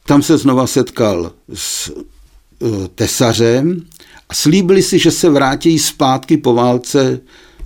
Tam 0.06 0.22
se 0.22 0.38
znova 0.38 0.66
setkal 0.66 1.32
s 1.54 1.88
uh, 1.88 2.86
tesařem 2.94 3.86
a 4.28 4.34
slíbili 4.34 4.82
si, 4.82 4.98
že 4.98 5.10
se 5.10 5.30
vrátí 5.30 5.78
zpátky 5.78 6.36
po 6.36 6.54
válce 6.54 7.20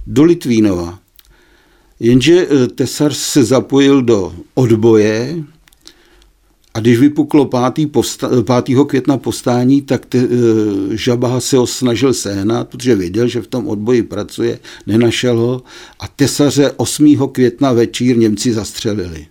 do 0.07 0.25
Litvínova. 0.25 0.99
Jenže 2.01 2.47
uh, 2.47 2.67
tesař 2.67 3.17
se 3.17 3.45
zapojil 3.45 4.03
do 4.03 4.35
odboje, 4.55 5.45
a 6.79 6.81
když 6.81 6.99
vypuklo 6.99 7.51
5. 7.75 7.93
Povsta, 7.93 8.29
5. 8.63 8.85
května 8.87 9.19
povstání, 9.19 9.83
tak 9.83 10.07
te, 10.07 10.19
e, 10.19 10.27
Žabaha 10.97 11.41
se 11.41 11.57
ho 11.57 11.67
snažil 11.67 12.15
sehnat, 12.15 12.69
protože 12.69 12.95
věděl, 12.95 13.29
že 13.29 13.41
v 13.41 13.47
tom 13.47 13.69
odboji 13.69 14.03
pracuje, 14.03 14.59
nenašel 14.87 15.39
ho 15.39 15.63
a 16.01 16.09
tesaře 16.09 16.73
8. 16.77 17.29
května 17.29 17.73
večír 17.73 18.17
Němci 18.17 18.53
zastřelili. 18.53 19.27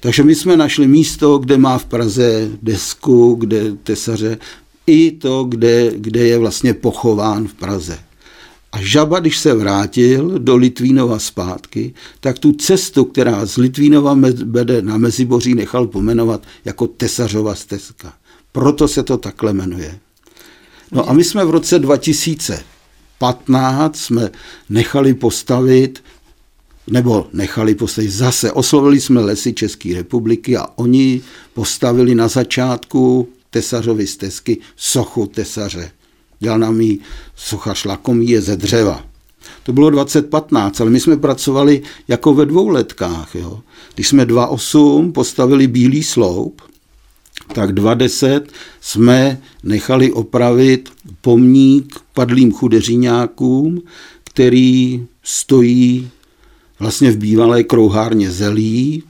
Takže 0.00 0.22
my 0.22 0.34
jsme 0.34 0.56
našli 0.56 0.86
místo, 0.86 1.38
kde 1.38 1.58
má 1.58 1.78
v 1.78 1.84
Praze 1.84 2.48
desku, 2.62 3.34
kde 3.34 3.72
tesaře, 3.82 4.38
i 4.86 5.10
to, 5.10 5.44
kde, 5.44 5.92
kde 5.96 6.26
je 6.26 6.38
vlastně 6.38 6.74
pochován 6.74 7.48
v 7.48 7.54
Praze. 7.54 7.98
A 8.72 8.82
Žaba, 8.82 9.20
když 9.20 9.38
se 9.38 9.54
vrátil 9.54 10.38
do 10.38 10.56
Litvínova 10.56 11.18
zpátky, 11.18 11.94
tak 12.20 12.38
tu 12.38 12.52
cestu, 12.52 13.04
která 13.04 13.46
z 13.46 13.56
Litvínova 13.56 14.18
vede 14.44 14.82
na 14.82 14.96
Meziboří, 14.96 15.54
nechal 15.54 15.86
pomenovat 15.86 16.42
jako 16.64 16.86
Tesařova 16.86 17.54
stezka. 17.54 18.14
Proto 18.52 18.88
se 18.88 19.02
to 19.02 19.16
takhle 19.16 19.52
jmenuje. 19.52 19.98
No 20.92 21.10
a 21.10 21.12
my 21.12 21.24
jsme 21.24 21.44
v 21.44 21.50
roce 21.50 21.78
2015 21.78 23.96
jsme 23.96 24.30
nechali 24.68 25.14
postavit 25.14 26.02
nebo 26.86 27.26
nechali 27.32 27.74
postavit 27.74 28.10
zase. 28.10 28.52
Oslovili 28.52 29.00
jsme 29.00 29.20
lesy 29.20 29.52
České 29.52 29.94
republiky 29.94 30.56
a 30.56 30.66
oni 30.76 31.22
postavili 31.54 32.14
na 32.14 32.28
začátku 32.28 33.28
Tesařovy 33.50 34.06
stezky 34.06 34.58
sochu 34.76 35.26
Tesaře 35.26 35.90
dělal 36.42 36.58
nám 36.58 36.80
ji 36.80 36.98
sochař 37.36 37.84
Lakomí 37.84 38.36
ze 38.36 38.56
dřeva. 38.56 39.04
To 39.62 39.72
bylo 39.72 39.90
2015, 39.90 40.80
ale 40.80 40.90
my 40.90 41.00
jsme 41.00 41.16
pracovali 41.16 41.82
jako 42.08 42.34
ve 42.34 42.46
dvou 42.46 42.68
letkách. 42.68 43.34
Jo. 43.34 43.60
Když 43.94 44.08
jsme 44.08 44.24
2.8 44.24 45.12
postavili 45.12 45.66
Bílý 45.66 46.02
sloup, 46.02 46.62
tak 47.54 47.70
2.10 47.70 48.42
jsme 48.80 49.40
nechali 49.62 50.12
opravit 50.12 50.90
pomník 51.20 52.00
padlým 52.14 52.52
chudeřiňákům, 52.52 53.82
který 54.24 55.06
stojí 55.22 56.10
vlastně 56.78 57.10
v 57.10 57.16
bývalé 57.16 57.64
krouhárně 57.64 58.30
zelí, 58.30 59.02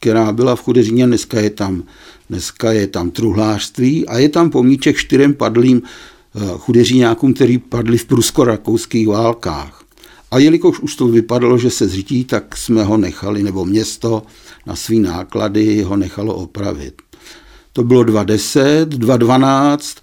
která 0.00 0.32
byla 0.32 0.56
v 0.56 0.60
Chudeřině, 0.60 1.06
dneska 1.06 1.40
je 1.40 1.50
tam, 1.50 1.82
dneska 2.30 2.72
je 2.72 2.86
tam 2.86 3.10
truhlářství 3.10 4.08
a 4.08 4.18
je 4.18 4.28
tam 4.28 4.50
pomníček 4.50 4.96
čtyřem 4.96 5.34
padlým 5.34 5.82
chudeříňákům, 6.58 7.34
který 7.34 7.58
padli 7.58 7.98
v 7.98 8.04
prusko-rakouských 8.04 9.08
válkách. 9.08 9.84
A 10.30 10.38
jelikož 10.38 10.80
už 10.80 10.96
to 10.96 11.08
vypadalo, 11.08 11.58
že 11.58 11.70
se 11.70 11.88
zřítí, 11.88 12.24
tak 12.24 12.56
jsme 12.56 12.84
ho 12.84 12.96
nechali, 12.96 13.42
nebo 13.42 13.64
město 13.64 14.22
na 14.66 14.76
svý 14.76 15.00
náklady 15.00 15.82
ho 15.82 15.96
nechalo 15.96 16.34
opravit. 16.34 17.02
To 17.72 17.84
bylo 17.84 18.02
2.10, 18.02 18.84
2.12, 18.84 19.96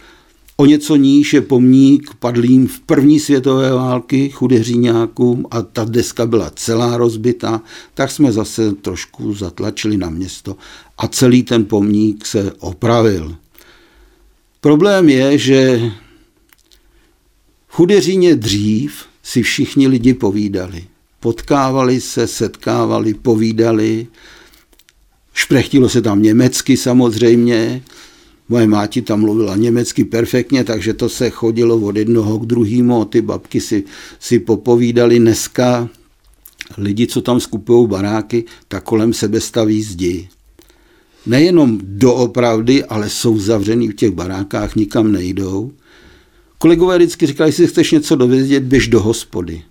o 0.58 0.66
něco 0.66 0.96
níž 0.96 1.34
je 1.34 1.42
pomník 1.42 2.14
padlým 2.20 2.68
v 2.68 2.80
první 2.80 3.20
světové 3.20 3.74
války 3.74 4.30
chudeříňákům 4.30 5.46
a 5.52 5.62
ta 5.62 5.86
deska 5.86 6.26
byla 6.26 6.52
celá 6.56 6.98
rozbitá, 6.98 7.62
tak 7.94 8.12
jsme 8.12 8.32
zase 8.32 8.72
trošku 8.72 9.34
zatlačili 9.34 9.98
na 9.98 10.10
město 10.10 10.58
a 10.98 11.08
celý 11.08 11.44
ten 11.44 11.66
pomník 11.66 12.26
se 12.26 12.54
opravil. 12.60 13.36
Problém 14.62 15.10
je, 15.10 15.38
že 15.38 15.92
Chudeříně 17.80 18.36
dřív 18.36 19.06
si 19.24 19.44
všichni 19.44 19.88
lidi 19.88 20.14
povídali. 20.14 20.84
Potkávali 21.20 22.02
se, 22.02 22.28
setkávali, 22.28 23.14
povídali. 23.14 24.08
Šprechtilo 25.34 25.90
se 25.90 26.02
tam 26.02 26.22
německy 26.22 26.78
samozřejmě. 26.78 27.84
Moje 28.50 28.68
máti 28.68 29.02
tam 29.02 29.20
mluvila 29.20 29.56
německy 29.56 30.04
perfektně, 30.04 30.64
takže 30.64 30.94
to 30.94 31.10
se 31.10 31.30
chodilo 31.30 31.78
od 31.78 31.96
jednoho 31.96 32.40
k 32.40 32.46
druhému. 32.46 33.06
Ty 33.06 33.22
babky 33.22 33.62
si, 33.62 33.84
si 34.20 34.40
popovídali 34.40 35.20
dneska. 35.20 35.90
Lidi, 36.78 37.08
co 37.08 37.22
tam 37.22 37.40
skupují 37.40 37.88
baráky, 37.88 38.44
tak 38.68 38.84
kolem 38.84 39.14
sebe 39.14 39.42
staví 39.42 39.84
zdi. 39.84 40.30
Nejenom 41.26 41.80
doopravdy, 41.84 42.84
ale 42.84 43.10
jsou 43.10 43.40
zavřený 43.40 43.88
v 43.88 43.96
těch 43.96 44.12
barákách, 44.12 44.76
nikam 44.76 45.12
nejdou. 45.12 45.72
Kolegové 46.62 46.98
vždycky 46.98 47.26
říkali, 47.28 47.50
jestli 47.50 47.68
chceš 47.68 47.92
něco 47.92 48.16
dovědět, 48.16 48.64
běž 48.64 48.88
do 48.88 49.02
hospody. 49.02 49.64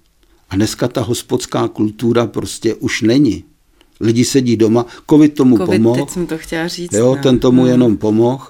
A 0.50 0.56
dneska 0.56 0.88
ta 0.88 1.00
hospodská 1.00 1.68
kultura 1.68 2.26
prostě 2.26 2.74
už 2.74 3.02
není. 3.02 3.44
Lidi 4.00 4.24
sedí 4.24 4.56
doma, 4.56 4.86
covid 5.10 5.34
tomu 5.34 5.56
Covid, 5.58 5.76
pomohl. 5.76 6.00
teď 6.00 6.10
jsem 6.10 6.26
to 6.26 6.38
chtěla 6.38 6.68
říct. 6.68 6.92
Jo, 6.92 7.14
no. 7.16 7.22
ten 7.22 7.38
tomu 7.38 7.62
Hmm. 7.62 7.70
jenom 7.70 7.96
pomohl. 7.96 8.44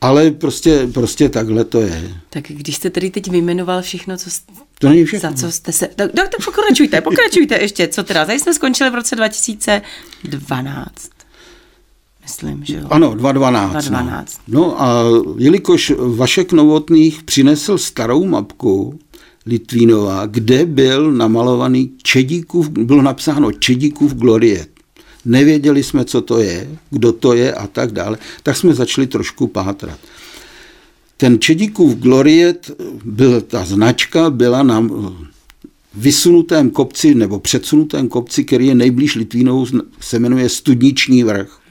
Ale 0.00 0.30
prostě, 0.30 0.88
prostě 0.94 1.28
takhle 1.28 1.64
to 1.64 1.80
je. 1.80 2.14
Tak 2.30 2.44
když 2.48 2.76
jste 2.76 2.90
tedy 2.90 3.10
teď 3.10 3.30
vyjmenoval 3.30 3.82
všechno, 3.82 4.16
co 4.16 4.30
jste, 4.30 4.52
To 4.78 4.88
není 4.88 5.04
všechno. 5.04 5.30
za 5.30 5.36
co 5.36 5.52
jste 5.52 5.72
se... 5.72 5.86
Tak, 5.96 6.12
tak, 6.12 6.28
tak 6.28 6.44
pokračujte, 6.44 7.00
pokračujte 7.00 7.58
ještě. 7.60 7.88
Co 7.88 8.02
teda? 8.02 8.24
Tady 8.26 8.38
jsme 8.40 8.54
skončili 8.54 8.90
v 8.90 8.94
roce 8.94 9.16
2012. 9.16 10.92
Myslím, 12.22 12.64
že 12.64 12.76
jo. 12.76 12.86
Ano, 12.90 13.14
2.12. 13.14 13.72
2.12. 13.72 14.24
No. 14.48 14.60
no 14.60 14.82
a 14.82 15.04
jelikož 15.38 15.92
Vašek 16.16 16.52
Novotných 16.52 17.22
přinesl 17.22 17.78
starou 17.78 18.24
mapku 18.24 18.98
Litvínova, 19.46 20.26
kde 20.26 20.66
byl 20.66 21.12
namalovaný 21.12 21.90
Čedíkův, 22.02 22.68
bylo 22.68 23.02
napsáno 23.02 23.52
Čedíkův 23.52 24.14
Gloriet. 24.14 24.68
Nevěděli 25.24 25.82
jsme, 25.82 26.04
co 26.04 26.20
to 26.20 26.38
je, 26.38 26.70
kdo 26.90 27.12
to 27.12 27.34
je 27.34 27.54
a 27.54 27.66
tak 27.66 27.92
dále, 27.92 28.18
tak 28.42 28.56
jsme 28.56 28.74
začali 28.74 29.06
trošku 29.06 29.46
pátrat. 29.46 29.98
Ten 31.16 31.40
Čedíkův 31.40 31.94
Gloriet, 31.94 32.70
byl, 33.04 33.40
ta 33.40 33.64
značka 33.64 34.30
byla 34.30 34.62
na 34.62 34.88
vysunutém 35.94 36.70
kopci 36.70 37.14
nebo 37.14 37.38
předsunutém 37.38 38.08
kopci, 38.08 38.44
který 38.44 38.66
je 38.66 38.74
nejblíž 38.74 39.14
Litvínou, 39.14 39.66
se 40.00 40.18
jmenuje 40.18 40.48
Studniční 40.48 41.24
vrch. 41.24 41.61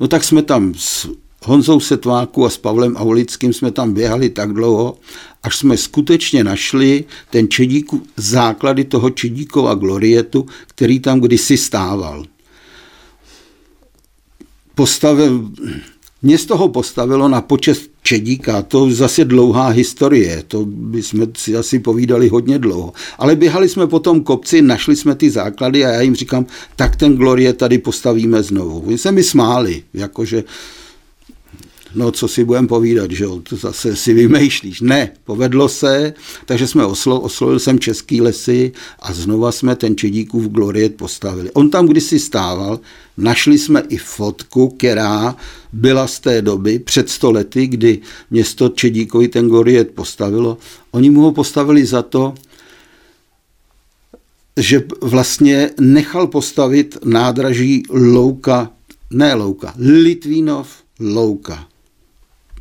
No 0.00 0.08
tak 0.08 0.24
jsme 0.24 0.42
tam 0.42 0.74
s 0.76 1.08
Honzou 1.44 1.80
Setváku 1.80 2.46
a 2.46 2.50
s 2.50 2.56
Pavlem 2.58 2.96
Aulickým 2.96 3.52
jsme 3.52 3.70
tam 3.70 3.92
běhali 3.92 4.30
tak 4.30 4.52
dlouho, 4.52 4.98
až 5.42 5.56
jsme 5.56 5.76
skutečně 5.76 6.44
našli 6.44 7.04
ten 7.30 7.48
Čedíku, 7.48 8.02
základy 8.16 8.84
toho 8.84 9.10
Čedíkova 9.10 9.74
glorietu, 9.74 10.46
který 10.66 11.00
tam 11.00 11.20
kdysi 11.20 11.56
stával. 11.56 12.24
Postavil, 14.74 15.50
Město 16.22 16.56
ho 16.56 16.68
postavilo 16.68 17.28
na 17.28 17.40
počest 17.40 17.90
Čedíka, 18.08 18.62
to 18.62 18.90
zase 18.90 19.24
dlouhá 19.24 19.68
historie, 19.68 20.42
to 20.48 20.64
bychom 20.64 21.26
si 21.36 21.56
asi 21.56 21.78
povídali 21.78 22.28
hodně 22.28 22.58
dlouho. 22.58 22.92
Ale 23.18 23.36
běhali 23.36 23.68
jsme 23.68 23.86
po 23.86 23.98
tom 23.98 24.20
kopci, 24.20 24.62
našli 24.62 24.96
jsme 24.96 25.14
ty 25.14 25.30
základy 25.30 25.84
a 25.84 25.88
já 25.88 26.00
jim 26.00 26.14
říkám, 26.14 26.46
tak 26.76 26.96
ten 26.96 27.16
Glorie 27.16 27.52
tady 27.52 27.78
postavíme 27.78 28.42
znovu. 28.42 28.80
Oni 28.86 28.98
se 28.98 29.12
mi 29.12 29.22
smáli, 29.22 29.82
jakože 29.94 30.44
no 31.94 32.10
co 32.10 32.28
si 32.28 32.44
budeme 32.44 32.68
povídat, 32.68 33.10
že 33.10 33.24
jo, 33.24 33.40
to 33.48 33.56
zase 33.56 33.96
si 33.96 34.14
vymýšlíš. 34.14 34.80
Ne, 34.80 35.10
povedlo 35.24 35.68
se, 35.68 36.14
takže 36.44 36.66
jsme 36.66 36.86
oslo, 36.86 37.20
oslovil 37.20 37.58
jsem 37.58 37.78
Český 37.78 38.20
lesy 38.20 38.72
a 38.98 39.12
znova 39.12 39.52
jsme 39.52 39.76
ten 39.76 39.96
Čedíkův 39.96 40.46
gloriet 40.46 40.94
postavili. 40.94 41.50
On 41.50 41.70
tam 41.70 41.86
kdysi 41.86 42.18
stával, 42.18 42.80
našli 43.16 43.58
jsme 43.58 43.82
i 43.88 43.96
fotku, 43.96 44.68
která 44.68 45.36
byla 45.72 46.06
z 46.06 46.20
té 46.20 46.42
doby, 46.42 46.78
před 46.78 47.10
sto 47.10 47.30
lety, 47.30 47.66
kdy 47.66 47.98
město 48.30 48.68
Čedíkovi 48.68 49.28
ten 49.28 49.48
gloriet 49.48 49.90
postavilo. 49.90 50.58
Oni 50.90 51.10
mu 51.10 51.20
ho 51.20 51.32
postavili 51.32 51.86
za 51.86 52.02
to, 52.02 52.34
že 54.56 54.82
vlastně 55.00 55.70
nechal 55.80 56.26
postavit 56.26 56.98
nádraží 57.04 57.82
Louka, 57.90 58.70
ne 59.10 59.34
Louka, 59.34 59.74
Litvínov 59.78 60.68
Louka. 61.00 61.66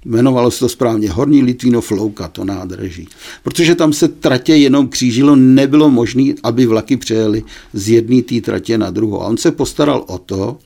Jmenovalo 0.07 0.51
se 0.51 0.59
to 0.59 0.69
správně 0.69 1.09
Horní 1.09 1.43
Litvínov 1.43 1.91
Louka, 1.91 2.27
to 2.27 2.45
nádraží. 2.45 3.07
Protože 3.43 3.75
tam 3.75 3.93
se 3.93 4.07
tratě 4.07 4.55
jenom 4.55 4.87
křížilo, 4.87 5.35
nebylo 5.35 5.89
možné, 5.89 6.33
aby 6.43 6.65
vlaky 6.65 6.97
přejeli 6.97 7.43
z 7.73 7.89
jedné 7.89 8.21
té 8.21 8.41
tratě 8.41 8.77
na 8.77 8.89
druhou. 8.89 9.21
A 9.21 9.27
on 9.27 9.37
se 9.37 9.51
postaral 9.51 10.03
o 10.07 10.17
to, 10.17 10.57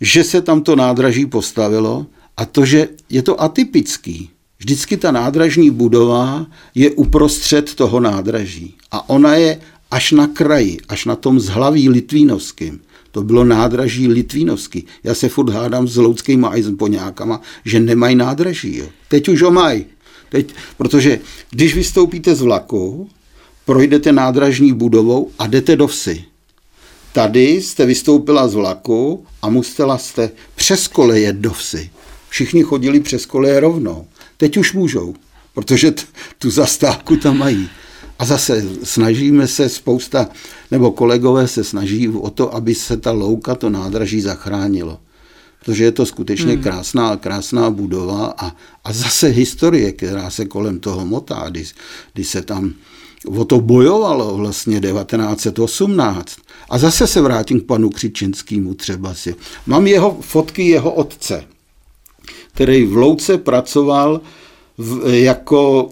že 0.00 0.24
se 0.24 0.40
tam 0.40 0.62
to 0.62 0.76
nádraží 0.76 1.26
postavilo 1.26 2.06
a 2.36 2.44
to, 2.44 2.64
že 2.64 2.88
je 3.10 3.22
to 3.22 3.40
atypický. 3.40 4.30
Vždycky 4.58 4.96
ta 4.96 5.10
nádražní 5.10 5.70
budova 5.70 6.46
je 6.74 6.90
uprostřed 6.90 7.74
toho 7.74 8.00
nádraží 8.00 8.74
a 8.90 9.08
ona 9.08 9.34
je 9.34 9.60
až 9.90 10.12
na 10.12 10.26
kraji, 10.26 10.78
až 10.88 11.04
na 11.04 11.16
tom 11.16 11.40
zhlaví 11.40 11.88
litvínovským. 11.88 12.80
To 13.12 13.22
bylo 13.22 13.44
nádraží 13.44 14.08
Litvínovský. 14.08 14.86
Já 15.04 15.14
se 15.14 15.28
furt 15.28 15.50
hádám 15.50 15.88
s 15.88 15.96
loudskýma 15.96 16.48
ajzmpoňákama, 16.48 17.40
že 17.64 17.80
nemají 17.80 18.16
nádraží. 18.16 18.76
Jo. 18.76 18.86
Teď 19.08 19.28
už 19.28 19.42
ho 19.42 19.50
mají. 19.50 19.84
Teď, 20.28 20.54
protože 20.76 21.20
když 21.50 21.74
vystoupíte 21.74 22.34
z 22.34 22.42
vlaku, 22.42 23.08
projdete 23.64 24.12
nádražní 24.12 24.72
budovou 24.72 25.30
a 25.38 25.46
jdete 25.46 25.76
do 25.76 25.86
vsi. 25.86 26.24
Tady 27.12 27.48
jste 27.50 27.86
vystoupila 27.86 28.48
z 28.48 28.54
vlaku 28.54 29.26
a 29.42 29.48
musela 29.48 29.98
jste 29.98 30.30
přes 30.54 30.88
koleje 30.88 31.32
do 31.32 31.50
vsi. 31.52 31.90
Všichni 32.28 32.62
chodili 32.62 33.00
přes 33.00 33.26
koleje 33.26 33.60
rovnou. 33.60 34.06
Teď 34.36 34.56
už 34.56 34.72
můžou, 34.72 35.14
protože 35.54 35.90
t- 35.90 36.02
tu 36.38 36.50
zastávku 36.50 37.16
tam 37.16 37.38
mají. 37.38 37.68
A 38.22 38.24
zase 38.24 38.64
snažíme 38.82 39.48
se 39.48 39.68
spousta, 39.68 40.28
nebo 40.70 40.90
kolegové 40.90 41.48
se 41.48 41.64
snaží 41.64 42.08
o 42.08 42.30
to, 42.30 42.54
aby 42.54 42.74
se 42.74 42.96
ta 42.96 43.12
louka, 43.12 43.54
to 43.54 43.70
nádraží 43.70 44.20
zachránilo. 44.20 44.98
Protože 45.64 45.84
je 45.84 45.92
to 45.92 46.06
skutečně 46.06 46.52
hmm. 46.52 46.62
krásná, 46.62 47.16
krásná 47.16 47.70
budova 47.70 48.34
a, 48.38 48.56
a 48.84 48.92
zase 48.92 49.26
historie, 49.26 49.92
která 49.92 50.30
se 50.30 50.44
kolem 50.44 50.80
toho 50.80 51.06
motá, 51.06 51.46
kdy, 51.50 51.64
kdy 52.14 52.24
se 52.24 52.42
tam 52.42 52.74
o 53.26 53.44
to 53.44 53.60
bojovalo 53.60 54.36
vlastně 54.36 54.80
1918. 54.80 56.36
A 56.70 56.78
zase 56.78 57.06
se 57.06 57.20
vrátím 57.20 57.60
k 57.60 57.66
panu 57.66 57.90
Křičenskému 57.90 58.74
třeba 58.74 59.14
si. 59.14 59.34
Mám 59.66 59.86
jeho 59.86 60.18
fotky 60.20 60.68
jeho 60.68 60.92
otce, 60.92 61.44
který 62.52 62.86
v 62.86 62.96
Louce 62.96 63.38
pracoval 63.38 64.20
v, 64.78 65.14
jako 65.14 65.90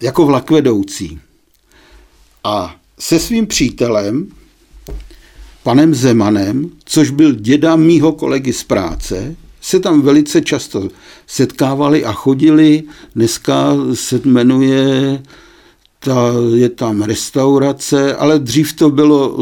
jako 0.00 0.26
vlakvedoucí. 0.26 1.18
A 2.44 2.76
se 2.98 3.18
svým 3.18 3.46
přítelem, 3.46 4.28
panem 5.62 5.94
Zemanem, 5.94 6.70
což 6.84 7.10
byl 7.10 7.32
děda 7.34 7.76
mýho 7.76 8.12
kolegy 8.12 8.52
z 8.52 8.64
práce, 8.64 9.36
se 9.60 9.80
tam 9.80 10.02
velice 10.02 10.42
často 10.42 10.88
setkávali 11.26 12.04
a 12.04 12.12
chodili. 12.12 12.82
Dneska 13.14 13.76
se 13.94 14.20
jmenuje, 14.24 15.22
ta, 15.98 16.32
je 16.54 16.68
tam 16.68 17.02
restaurace, 17.02 18.16
ale 18.16 18.38
dřív 18.38 18.72
to, 18.72 18.90
bylo, 18.90 19.36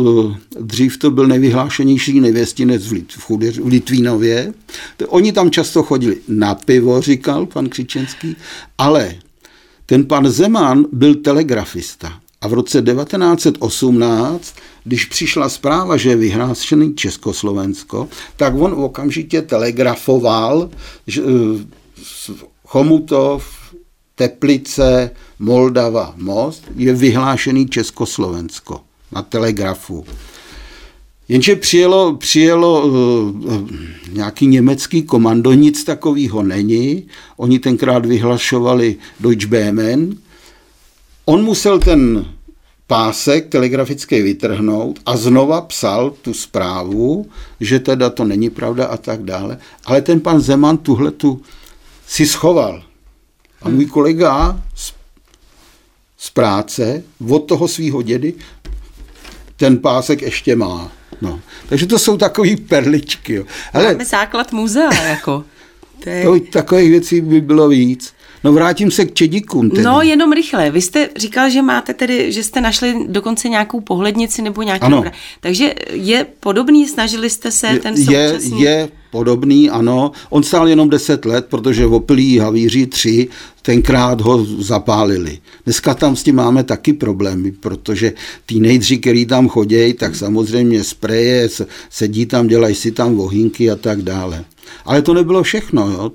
dřív 0.61 0.99
to 0.99 1.11
byl 1.11 1.27
nejvyhlášenější 1.27 2.21
nevěstinec 2.21 2.87
v, 2.87 2.93
Lit, 2.93 3.13
v, 3.13 3.23
Chudeř, 3.23 3.59
v 3.59 3.67
Litvínově. 3.67 4.53
Oni 5.09 5.33
tam 5.33 5.51
často 5.51 5.83
chodili 5.83 6.17
na 6.29 6.55
pivo, 6.55 7.01
říkal 7.01 7.47
pan 7.47 7.69
Křičenský, 7.69 8.37
ale 8.79 9.15
ten 9.87 10.05
pan 10.05 10.31
Zeman 10.31 10.85
byl 10.93 11.15
telegrafista 11.15 12.21
a 12.41 12.49
v 12.49 12.53
roce 12.53 12.83
1918, 12.83 14.55
když 14.85 15.05
přišla 15.05 15.49
zpráva, 15.49 15.97
že 15.97 16.11
je 16.11 16.17
vyhlášený 16.17 16.95
Československo, 16.95 18.09
tak 18.37 18.55
on 18.55 18.73
okamžitě 18.73 19.43
telegrafoval 19.43 20.71
že, 21.07 21.23
Chomutov, 22.67 23.45
Teplice, 24.15 25.11
Moldava, 25.39 26.15
Most 26.17 26.65
je 26.77 26.95
vyhlášený 26.95 27.69
Československo 27.69 28.81
na 29.13 29.23
telegrafu. 29.23 30.05
Jenže 31.29 31.57
přijelo, 31.57 32.17
přijelo 32.17 32.87
uh, 32.87 33.71
nějaký 34.13 34.47
německý 34.47 35.03
komando, 35.03 35.53
nic 35.53 35.85
takového 35.85 36.43
není. 36.43 37.07
Oni 37.37 37.59
tenkrát 37.59 38.07
vyhlašovali 38.07 38.97
Deutsche 39.21 39.49
Böhmen. 39.49 40.17
On 41.25 41.45
musel 41.45 41.79
ten 41.79 42.27
pásek 42.87 43.49
telegrafický 43.49 44.23
vytrhnout 44.23 45.01
a 45.07 45.17
znova 45.17 45.61
psal 45.61 46.11
tu 46.11 46.35
zprávu, 46.35 47.27
že 47.61 47.81
teda 47.81 48.11
to 48.11 48.25
není 48.25 48.51
pravda 48.51 48.87
a 48.87 48.97
tak 48.97 49.23
dále. 49.23 49.59
Ale 49.85 50.03
ten 50.03 50.21
pan 50.21 50.41
Zeman 50.41 50.79
tuhle 50.79 51.11
tu 51.11 51.43
si 52.07 52.27
schoval. 52.27 52.83
A 53.63 53.69
můj 53.69 53.87
kolega 53.87 54.63
z, 54.75 54.93
z 56.19 56.31
práce 56.31 57.03
od 57.29 57.39
toho 57.39 57.69
svého 57.69 58.03
dědy 58.03 58.35
ten 59.57 59.79
pásek 59.79 60.23
ještě 60.23 60.57
má. 60.57 60.93
No. 61.25 61.41
Takže 61.69 61.87
to 61.87 61.99
jsou 61.99 62.17
takové 62.17 62.57
perličky. 62.69 63.35
Jo. 63.35 63.45
Ale 63.73 63.85
Máme 63.85 64.05
základ 64.05 64.53
muzea, 64.53 65.05
jako. 65.09 65.45
To 66.25 66.41
takových 66.53 66.91
věcí 66.91 67.21
by 67.21 67.41
bylo 67.41 67.69
víc. 67.69 68.15
No 68.45 68.53
vrátím 68.53 68.91
se 68.91 69.05
k 69.05 69.15
čedíkům. 69.15 69.71
Tedy. 69.71 69.83
No 69.83 70.03
jenom 70.03 70.33
rychle. 70.33 70.71
Vy 70.71 70.81
jste 70.81 71.09
říkal, 71.17 71.51
že 71.51 71.63
máte 71.63 71.95
tedy, 71.95 72.33
že 72.33 72.45
jste 72.45 72.61
našli 72.61 72.95
dokonce 73.09 73.49
nějakou 73.49 73.81
pohlednici 73.81 74.43
nebo 74.43 74.63
nějaký... 74.63 74.85
Ano. 74.85 75.05
Takže 75.41 75.75
je 75.93 76.27
podobný, 76.41 76.89
snažili 76.89 77.31
jste 77.31 77.51
se 77.51 77.67
je, 77.67 77.79
ten 77.79 77.97
současný... 77.97 78.61
Je, 78.61 78.71
je 78.71 78.89
podobný, 79.15 79.71
ano. 79.71 80.11
On 80.31 80.43
stál 80.43 80.69
jenom 80.69 80.91
10 80.91 81.25
let, 81.25 81.47
protože 81.47 81.87
v 81.87 81.95
opilí 81.95 82.39
havíři 82.39 82.87
3 82.87 83.29
tenkrát 83.63 84.21
ho 84.21 84.45
zapálili. 84.45 85.39
Dneska 85.65 85.95
tam 85.95 86.17
s 86.17 86.23
tím 86.23 86.35
máme 86.35 86.65
taky 86.67 86.93
problémy, 86.93 87.53
protože 87.53 88.13
nejdři, 88.59 88.99
který 88.99 89.27
tam 89.27 89.49
chodí, 89.49 89.95
tak 89.95 90.17
samozřejmě 90.17 90.85
spreje, 90.85 91.49
sedí 91.91 92.27
tam, 92.27 92.47
dělají 92.47 92.75
si 92.75 92.91
tam 92.91 93.15
vohínky 93.15 93.71
a 93.71 93.77
tak 93.77 94.03
dále. 94.03 94.45
Ale 94.85 95.03
to 95.03 95.15
nebylo 95.15 95.43
všechno, 95.43 95.91
jo? 95.91 96.11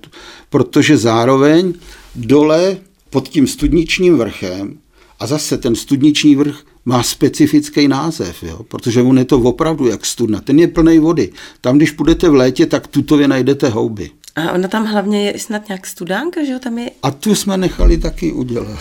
protože 0.49 0.97
zároveň 0.97 1.73
dole 2.15 2.77
pod 3.09 3.29
tím 3.31 3.47
studničním 3.47 4.17
vrchem 4.17 4.77
a 5.19 5.27
zase 5.27 5.57
ten 5.57 5.75
studniční 5.75 6.35
vrch 6.35 6.68
má 6.85 7.03
specifický 7.03 7.87
název, 7.87 8.43
jo? 8.43 8.63
protože 8.63 9.01
on 9.01 9.17
je 9.17 9.25
to 9.25 9.39
opravdu 9.39 9.87
jak 9.87 10.05
studna. 10.05 10.41
Ten 10.41 10.59
je 10.59 10.67
plný 10.67 10.99
vody. 10.99 11.31
Tam, 11.61 11.77
když 11.77 11.91
půjdete 11.91 12.29
v 12.29 12.33
létě, 12.33 12.65
tak 12.65 12.87
tutově 12.87 13.27
najdete 13.27 13.69
houby. 13.69 14.11
A 14.35 14.51
ona 14.51 14.67
tam 14.67 14.85
hlavně 14.85 15.25
je 15.25 15.39
snad 15.39 15.67
nějak 15.67 15.87
studánka, 15.87 16.43
že 16.45 16.51
jo? 16.51 16.59
Tam 16.59 16.77
je... 16.77 16.91
A 17.03 17.11
tu 17.11 17.35
jsme 17.35 17.57
nechali 17.57 17.97
taky 17.97 18.31
udělat. 18.31 18.79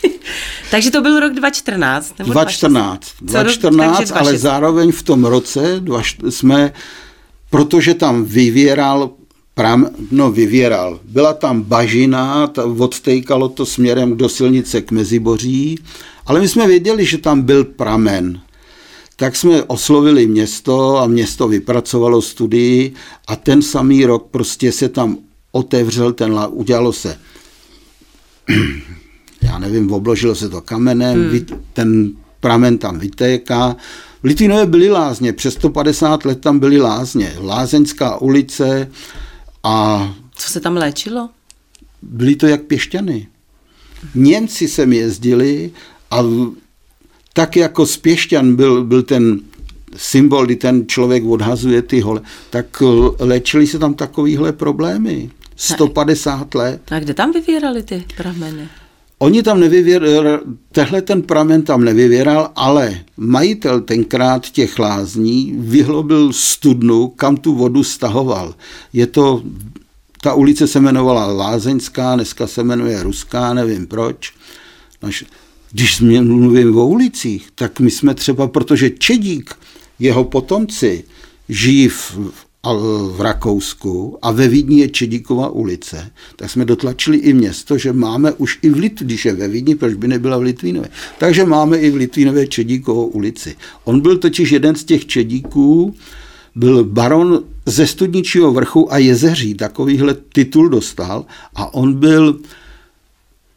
takže 0.70 0.90
to 0.90 1.00
byl 1.00 1.20
rok 1.20 1.32
2014? 1.32 2.18
Nebo 2.18 2.32
2014, 2.32 3.12
2014 3.20 4.12
ale 4.14 4.38
zároveň 4.38 4.92
v 4.92 5.02
tom 5.02 5.24
roce 5.24 5.80
dva, 5.80 6.02
jsme, 6.30 6.72
protože 7.50 7.94
tam 7.94 8.24
vyvěral 8.24 9.10
pram, 9.54 9.88
no 10.10 10.30
vyvěral. 10.30 11.00
Byla 11.04 11.32
tam 11.32 11.62
bažina, 11.62 12.46
ta, 12.46 12.64
odstejkalo 12.64 13.48
to 13.48 13.66
směrem 13.66 14.16
do 14.16 14.28
silnice 14.28 14.80
k 14.82 14.90
Meziboří, 14.90 15.78
ale 16.26 16.40
my 16.40 16.48
jsme 16.48 16.66
věděli, 16.66 17.04
že 17.04 17.18
tam 17.18 17.42
byl 17.42 17.64
pramen. 17.64 18.40
Tak 19.16 19.36
jsme 19.36 19.62
oslovili 19.62 20.26
město 20.26 20.98
a 20.98 21.06
město 21.06 21.48
vypracovalo 21.48 22.22
studii 22.22 22.94
a 23.28 23.36
ten 23.36 23.62
samý 23.62 24.04
rok 24.04 24.26
prostě 24.30 24.72
se 24.72 24.88
tam 24.88 25.18
otevřel 25.52 26.12
ten, 26.12 26.40
udělalo 26.48 26.92
se, 26.92 27.18
já 29.42 29.58
nevím, 29.58 29.92
obložilo 29.92 30.34
se 30.34 30.48
to 30.48 30.60
kamenem, 30.60 31.30
hmm. 31.30 31.46
ten 31.72 32.12
pramen 32.40 32.78
tam 32.78 32.98
vytéká. 32.98 33.76
V 34.22 34.24
Litvínově 34.24 34.66
byly 34.66 34.90
lázně, 34.90 35.32
přes 35.32 35.54
150 35.54 36.24
let 36.24 36.40
tam 36.40 36.58
byly 36.58 36.80
lázně. 36.80 37.32
Lázeňská 37.40 38.16
ulice, 38.16 38.90
a 39.66 40.14
Co 40.34 40.50
se 40.50 40.60
tam 40.60 40.76
léčilo? 40.76 41.28
Byly 42.02 42.36
to 42.36 42.46
jak 42.46 42.62
pěšťany. 42.62 43.26
Němci 44.14 44.68
sem 44.68 44.92
jezdili 44.92 45.70
a 46.10 46.22
tak 47.32 47.56
jako 47.56 47.86
z 47.86 47.96
pěšťan 47.96 48.56
byl, 48.56 48.84
byl 48.84 49.02
ten 49.02 49.40
symbol, 49.96 50.46
kdy 50.46 50.56
ten 50.56 50.86
člověk 50.86 51.24
odhazuje 51.24 51.82
ty 51.82 52.00
hole, 52.00 52.20
tak 52.50 52.82
léčili 53.18 53.66
se 53.66 53.78
tam 53.78 53.94
takovýhle 53.94 54.52
problémy. 54.52 55.30
150 55.56 56.54
let. 56.54 56.80
A 56.90 56.98
kde 56.98 57.14
tam 57.14 57.32
vyvírali 57.32 57.82
ty 57.82 58.04
prameny? 58.16 58.68
Oni 59.18 59.42
tam 59.42 59.60
nevyvěrali, 59.60 60.38
tehle 60.72 61.02
ten 61.02 61.22
pramen 61.22 61.62
tam 61.62 61.84
nevyvěral, 61.84 62.50
ale 62.56 63.00
majitel 63.16 63.80
tenkrát 63.80 64.50
těch 64.50 64.78
lázní 64.78 65.54
vyhlobil 65.58 66.32
studnu, 66.32 67.08
kam 67.08 67.36
tu 67.36 67.54
vodu 67.54 67.84
stahoval. 67.84 68.54
Je 68.92 69.06
to, 69.06 69.42
ta 70.22 70.34
ulice 70.34 70.66
se 70.66 70.78
jmenovala 70.78 71.26
Lázeňská, 71.26 72.14
dneska 72.14 72.46
se 72.46 72.62
jmenuje 72.62 73.02
Ruská, 73.02 73.54
nevím 73.54 73.86
proč. 73.86 74.32
Když 75.76 76.00
mluvím 76.00 76.78
o 76.78 76.86
ulicích, 76.86 77.48
tak 77.54 77.80
my 77.80 77.90
jsme 77.90 78.14
třeba, 78.14 78.48
protože 78.48 78.90
Čedík, 78.90 79.54
jeho 79.98 80.24
potomci, 80.24 81.04
žijí 81.48 81.88
v, 81.88 82.18
v 83.12 83.20
Rakousku 83.20 84.18
a 84.22 84.32
ve 84.32 84.48
Vídni 84.48 84.80
je 84.80 84.88
Čedíkova 84.88 85.48
ulice, 85.48 86.10
tak 86.36 86.50
jsme 86.50 86.64
dotlačili 86.64 87.16
i 87.18 87.32
město, 87.32 87.78
že 87.78 87.92
máme 87.92 88.32
už 88.32 88.58
i 88.62 88.70
v 88.70 88.76
Litvínově, 88.76 89.06
když 89.06 89.24
je 89.24 89.32
ve 89.32 89.48
Vídni, 89.48 89.74
proč 89.74 89.94
by 89.94 90.08
nebyla 90.08 90.38
v 90.38 90.42
Litvínově. 90.42 90.90
Takže 91.18 91.44
máme 91.44 91.78
i 91.78 91.90
v 91.90 91.96
Litvínově 91.96 92.46
Čedíkovou 92.46 93.06
ulici. 93.06 93.56
On 93.84 94.00
byl 94.00 94.18
totiž 94.18 94.50
jeden 94.50 94.74
z 94.74 94.84
těch 94.84 95.06
Čedíků, 95.06 95.94
byl 96.54 96.84
baron 96.84 97.44
ze 97.66 97.86
Studničího 97.86 98.52
vrchu 98.52 98.92
a 98.92 98.98
Jezeří, 98.98 99.54
takovýhle 99.54 100.16
titul 100.32 100.68
dostal 100.68 101.24
a 101.54 101.74
on 101.74 101.94
byl 101.94 102.40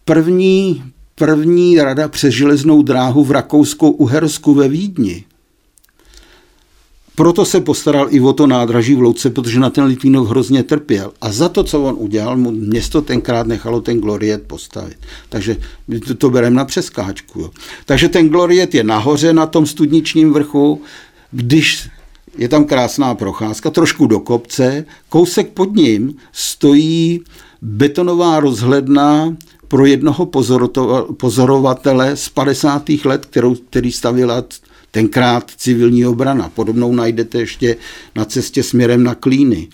první, 0.05 0.83
první 1.19 1.77
rada 1.77 2.07
přes 2.07 2.33
železnou 2.33 2.81
dráhu 2.81 3.23
v 3.23 3.31
Rakouskou 3.31 3.91
Uhersku 3.91 4.53
ve 4.53 4.67
Vídni. 4.67 5.23
Proto 7.15 7.45
se 7.45 7.59
postaral 7.61 8.07
i 8.09 8.19
o 8.21 8.33
to 8.33 8.47
nádraží 8.47 8.95
v 8.95 9.01
Louce, 9.01 9.29
protože 9.29 9.59
na 9.59 9.69
ten 9.69 9.83
Litvínov 9.83 10.29
hrozně 10.29 10.63
trpěl. 10.63 11.11
A 11.21 11.31
za 11.31 11.49
to, 11.49 11.63
co 11.63 11.81
on 11.83 11.95
udělal, 11.97 12.37
mu 12.37 12.51
město 12.51 13.01
tenkrát 13.01 13.47
nechalo 13.47 13.81
ten 13.81 13.99
Gloriet 13.99 14.43
postavit. 14.43 14.97
Takže 15.29 15.57
to, 16.07 16.15
to 16.15 16.29
bereme 16.29 16.55
na 16.55 16.65
přeskáčku. 16.65 17.39
Jo. 17.39 17.51
Takže 17.85 18.09
ten 18.09 18.29
Gloriet 18.29 18.75
je 18.75 18.83
nahoře 18.83 19.33
na 19.33 19.45
tom 19.45 19.65
studničním 19.65 20.33
vrchu, 20.33 20.81
když 21.31 21.89
je 22.37 22.49
tam 22.49 22.65
krásná 22.65 23.15
procházka, 23.15 23.69
trošku 23.69 24.07
do 24.07 24.19
kopce, 24.19 24.85
kousek 25.09 25.49
pod 25.49 25.75
ním 25.75 26.15
stojí 26.31 27.21
betonová 27.61 28.39
rozhledna 28.39 29.35
pro 29.69 29.85
jednoho 29.85 30.25
pozorovatele 31.17 32.15
z 32.15 32.29
50. 32.29 32.89
let, 33.05 33.25
kterou, 33.25 33.55
který 33.55 33.91
stavila 33.91 34.43
tenkrát 34.91 35.51
civilní 35.57 36.05
obrana. 36.05 36.49
Podobnou 36.49 36.95
najdete 36.95 37.39
ještě 37.39 37.77
na 38.15 38.25
cestě 38.25 38.63
směrem 38.63 39.03
na 39.03 39.15
Klíny. 39.15 39.67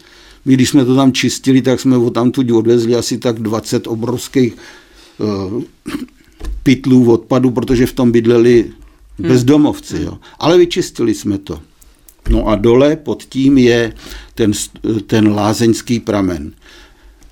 My, 0.46 0.54
když 0.54 0.70
jsme 0.70 0.86
to 0.86 0.96
tam 0.96 1.12
čistili, 1.12 1.62
tak 1.62 1.80
jsme 1.80 1.96
ho 1.96 2.10
tam 2.10 2.32
tuď 2.32 2.52
odvezli 2.52 2.96
asi 2.96 3.18
tak 3.18 3.40
20 3.40 3.88
obrovských 3.88 4.54
uh, 5.18 5.64
pytlů 6.64 7.12
odpadu, 7.12 7.52
protože 7.52 7.86
v 7.86 7.94
tom 7.94 8.12
bydleli 8.12 8.72
hmm. 9.20 9.30
bezdomovci. 9.30 10.02
Jo. 10.02 10.18
Ale 10.40 10.58
vyčistili 10.58 11.14
jsme 11.14 11.38
to. 11.38 11.60
No 12.30 12.48
a 12.48 12.56
dole 12.56 12.96
pod 12.96 13.24
tím 13.24 13.58
je 13.58 13.94
ten, 14.36 14.52
ten 15.08 15.28
lázeňský 15.28 16.00
pramen. 16.00 16.52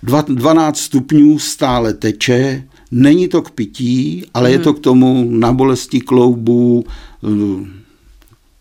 12 0.04 0.80
stupňů 0.80 1.40
stále 1.40 1.94
teče, 1.94 2.64
není 2.92 3.28
to 3.28 3.42
k 3.42 3.52
pití, 3.52 4.26
ale 4.34 4.50
hmm. 4.50 4.60
je 4.60 4.64
to 4.64 4.74
k 4.74 4.80
tomu 4.80 5.28
na 5.30 5.54
bolesti 5.54 6.02
kloubů, 6.02 6.86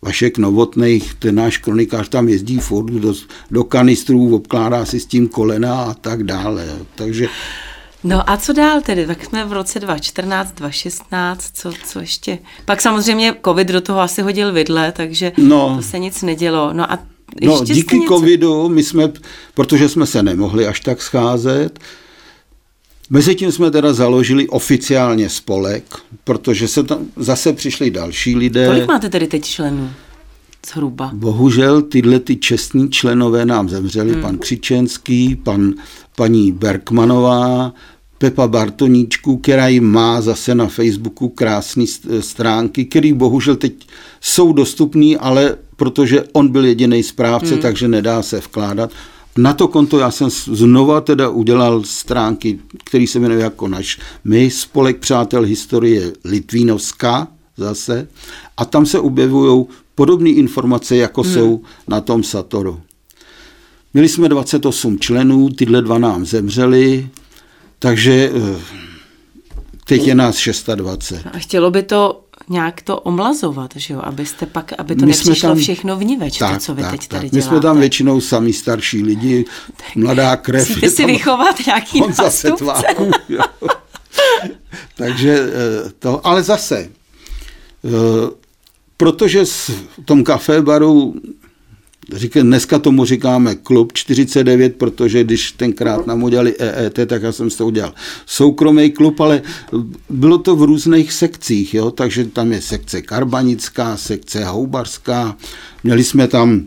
Vašek 0.01 0.37
Novotných, 0.37 1.13
ten 1.13 1.35
náš 1.35 1.57
kronikář 1.57 2.09
tam 2.09 2.29
jezdí 2.29 2.59
furt 2.59 2.91
do, 2.91 3.13
do 3.51 3.63
kanistrů, 3.63 4.35
obkládá 4.35 4.85
si 4.85 4.99
s 4.99 5.05
tím 5.05 5.27
kolena 5.27 5.83
a 5.83 5.93
tak 5.93 6.23
dále. 6.23 6.67
Takže 6.95 7.27
No 8.03 8.29
a 8.29 8.37
co 8.37 8.53
dál 8.53 8.81
tedy? 8.81 9.07
Tak 9.07 9.25
jsme 9.25 9.45
v 9.45 9.53
roce 9.53 9.79
2014, 9.79 10.51
2016, 10.51 11.51
co, 11.53 11.73
co 11.85 11.99
ještě? 11.99 12.39
Pak 12.65 12.81
samozřejmě 12.81 13.35
covid 13.45 13.67
do 13.67 13.81
toho 13.81 13.99
asi 13.99 14.21
hodil 14.21 14.53
vidle, 14.53 14.91
takže 14.91 15.31
no, 15.37 15.75
to 15.75 15.81
se 15.81 15.99
nic 15.99 16.21
nedělo. 16.21 16.73
No 16.73 16.91
a 16.91 16.99
No, 17.41 17.63
díky 17.63 17.99
něco... 17.99 18.13
covidu, 18.13 18.69
my 18.69 18.83
jsme, 18.83 19.11
protože 19.53 19.89
jsme 19.89 20.05
se 20.05 20.23
nemohli 20.23 20.67
až 20.67 20.79
tak 20.79 21.01
scházet, 21.01 21.79
Mezitím 23.09 23.51
jsme 23.51 23.71
teda 23.71 23.93
založili 23.93 24.47
oficiálně 24.47 25.29
spolek, 25.29 25.83
protože 26.23 26.67
se 26.67 26.83
tam 26.83 26.99
zase 27.15 27.53
přišli 27.53 27.91
další 27.91 28.35
lidé. 28.35 28.67
Kolik 28.67 28.87
máte 28.87 29.09
tedy 29.09 29.27
teď 29.27 29.43
členů? 29.43 29.89
Zhruba. 30.67 31.11
Bohužel 31.13 31.81
tyhle 31.81 32.19
ty 32.19 32.35
čestní 32.35 32.89
členové 32.89 33.45
nám 33.45 33.69
zemřeli, 33.69 34.13
hmm. 34.13 34.21
pan 34.21 34.37
Křičenský, 34.37 35.35
pan, 35.35 35.73
paní 36.15 36.51
Berkmanová, 36.51 37.73
Pepa 38.17 38.47
Bartoníčku, 38.47 39.37
která 39.37 39.67
jim 39.67 39.83
má 39.83 40.21
zase 40.21 40.55
na 40.55 40.67
Facebooku 40.67 41.29
krásné 41.29 41.85
stránky, 42.19 42.85
které 42.85 43.13
bohužel 43.13 43.55
teď 43.55 43.73
jsou 44.21 44.53
dostupné, 44.53 45.15
ale 45.19 45.57
protože 45.83 46.23
on 46.33 46.47
byl 46.47 46.65
jediný 46.65 47.03
správce, 47.03 47.53
hmm. 47.53 47.61
takže 47.61 47.87
nedá 47.87 48.23
se 48.23 48.39
vkládat. 48.39 48.91
Na 49.37 49.53
to 49.53 49.67
konto 49.67 49.99
já 49.99 50.11
jsem 50.11 50.29
znova 50.29 51.01
teda 51.01 51.29
udělal 51.29 51.83
stránky, 51.83 52.59
které 52.83 53.07
se 53.07 53.19
jmenují 53.19 53.41
jako 53.41 53.67
naš 53.67 53.99
my, 54.23 54.51
Spolek 54.51 54.97
přátel 54.97 55.43
historie 55.43 56.13
Litvínovská 56.25 57.27
zase, 57.57 58.07
a 58.57 58.65
tam 58.65 58.85
se 58.85 58.99
objevují 58.99 59.65
podobné 59.95 60.29
informace, 60.29 60.95
jako 60.95 61.21
hmm. 61.21 61.33
jsou 61.33 61.61
na 61.87 62.01
tom 62.01 62.23
Satoru. 62.23 62.79
Měli 63.93 64.09
jsme 64.09 64.29
28 64.29 64.99
členů, 64.99 65.49
tyhle 65.49 65.81
dva 65.81 65.97
nám 65.97 66.25
zemřeli, 66.25 67.09
takže 67.79 68.31
eh, 68.35 68.59
teď 69.85 70.07
je 70.07 70.15
nás 70.15 70.47
26. 70.75 71.25
A 71.33 71.37
chtělo 71.37 71.71
by 71.71 71.83
to 71.83 72.23
nějak 72.49 72.81
to 72.81 72.99
omlazovat, 72.99 73.71
že 73.75 73.93
jo, 73.93 73.99
abyste 74.03 74.45
pak, 74.45 74.73
aby 74.77 74.95
to 74.95 75.05
My 75.05 75.07
nepřišlo 75.07 75.49
tam, 75.49 75.57
všechno 75.57 75.97
vniveč, 75.97 76.37
tak, 76.37 76.53
to, 76.53 76.59
co 76.59 76.75
vy 76.75 76.81
tak, 76.81 76.91
teď 76.91 77.07
tady 77.07 77.29
tak. 77.29 77.33
My 77.33 77.41
jsme 77.41 77.59
tam 77.59 77.79
většinou 77.79 78.21
sami 78.21 78.53
starší 78.53 79.03
lidi, 79.03 79.45
mladá 79.95 80.35
krev. 80.35 80.69
Musíte 80.69 80.89
si 80.89 80.97
tam, 80.97 81.05
vychovat 81.05 81.55
nějaký 81.67 82.01
nástupce. 82.01 82.83
Takže 84.95 85.39
eh, 85.39 85.91
to, 85.99 86.27
ale 86.27 86.43
zase, 86.43 86.77
eh, 86.79 86.89
protože 88.97 89.45
v 89.45 89.69
tom 90.05 90.23
kafé 90.23 90.61
baru 90.61 91.13
Říká, 91.13 91.42
dneska 92.41 92.79
tomu 92.79 93.05
říkáme 93.05 93.55
klub 93.55 93.93
49, 93.93 94.75
protože 94.75 95.23
když 95.23 95.51
tenkrát 95.51 96.07
nám 96.07 96.23
udělali 96.23 96.55
EET, 96.59 96.99
tak 97.07 97.23
já 97.23 97.31
jsem 97.31 97.49
z 97.49 97.55
toho 97.55 97.67
udělal. 97.67 97.93
Soukromý 98.25 98.91
klub, 98.91 99.19
ale 99.19 99.41
bylo 100.09 100.37
to 100.37 100.55
v 100.55 100.63
různých 100.63 101.13
sekcích, 101.13 101.73
jo? 101.73 101.91
takže 101.91 102.25
tam 102.25 102.51
je 102.51 102.61
sekce 102.61 103.01
karbanická, 103.01 103.97
sekce 103.97 104.45
houbarská, 104.45 105.37
měli 105.83 106.03
jsme 106.03 106.27
tam 106.27 106.63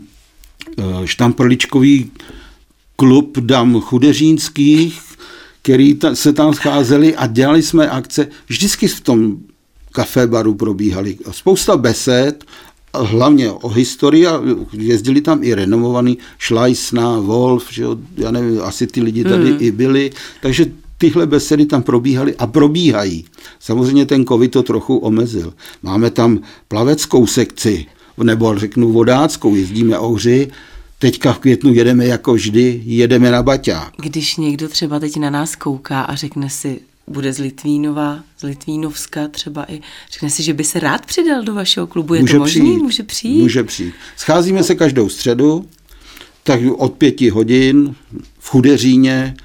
eh, 0.79 0.83
štamprličkový 1.05 2.11
klub 2.95 3.37
dam 3.37 3.81
chudeřínských, 3.81 5.01
který 5.61 5.93
ta, 5.93 6.15
se 6.15 6.33
tam 6.33 6.53
scházeli 6.53 7.15
a 7.15 7.27
dělali 7.27 7.63
jsme 7.63 7.89
akce, 7.89 8.27
vždycky 8.47 8.87
v 8.87 9.01
tom 9.01 9.37
kafe 9.91 10.27
baru 10.27 10.53
probíhaly 10.53 11.17
spousta 11.31 11.77
besed 11.77 12.45
hlavně 13.03 13.51
o 13.51 13.69
historii 13.69 14.27
a 14.27 14.41
jezdili 14.73 15.21
tam 15.21 15.43
i 15.43 15.53
renomovaný 15.53 16.17
Schleissner, 16.39 17.19
Wolf, 17.19 17.73
že 17.73 17.83
jo, 17.83 17.97
já 18.17 18.31
nevím, 18.31 18.61
asi 18.61 18.87
ty 18.87 19.01
lidi 19.01 19.23
tady 19.23 19.49
hmm. 19.49 19.57
i 19.59 19.71
byli, 19.71 20.11
takže 20.41 20.65
tyhle 20.97 21.25
besedy 21.25 21.65
tam 21.65 21.83
probíhaly 21.83 22.35
a 22.35 22.47
probíhají. 22.47 23.25
Samozřejmě 23.59 24.05
ten 24.05 24.25
covid 24.25 24.51
to 24.51 24.63
trochu 24.63 24.97
omezil. 24.97 25.53
Máme 25.83 26.09
tam 26.09 26.39
plaveckou 26.67 27.27
sekci, 27.27 27.85
nebo 28.23 28.57
řeknu 28.57 28.91
vodáckou, 28.91 29.55
jezdíme 29.55 29.99
ohři, 29.99 30.51
Teďka 30.99 31.33
v 31.33 31.39
květnu 31.39 31.73
jedeme 31.73 32.05
jako 32.05 32.33
vždy, 32.33 32.81
jedeme 32.85 33.31
na 33.31 33.43
Baťák. 33.43 33.93
Když 33.97 34.37
někdo 34.37 34.69
třeba 34.69 34.99
teď 34.99 35.17
na 35.17 35.29
nás 35.29 35.55
kouká 35.55 36.01
a 36.01 36.15
řekne 36.15 36.49
si, 36.49 36.79
bude 37.07 37.33
z 37.33 37.39
Litvínova, 37.39 38.19
z 38.37 38.43
Litvínovska 38.43 39.27
třeba 39.27 39.71
i, 39.71 39.81
řekne 40.11 40.29
si, 40.29 40.43
že 40.43 40.53
by 40.53 40.63
se 40.63 40.79
rád 40.79 41.05
přidal 41.05 41.43
do 41.43 41.53
vašeho 41.53 41.87
klubu. 41.87 42.13
Je 42.13 42.21
může 42.21 42.33
to 42.33 42.39
možný? 42.39 42.61
Přijít. 42.61 42.81
Může 42.81 43.03
přijít? 43.03 43.41
Může 43.41 43.63
přijít. 43.63 43.93
Scházíme 44.17 44.63
se 44.63 44.75
každou 44.75 45.09
středu, 45.09 45.65
tak 46.43 46.59
od 46.77 46.93
pěti 46.93 47.29
hodin 47.29 47.95
v 48.39 48.49
Chudeříně, 48.49 49.35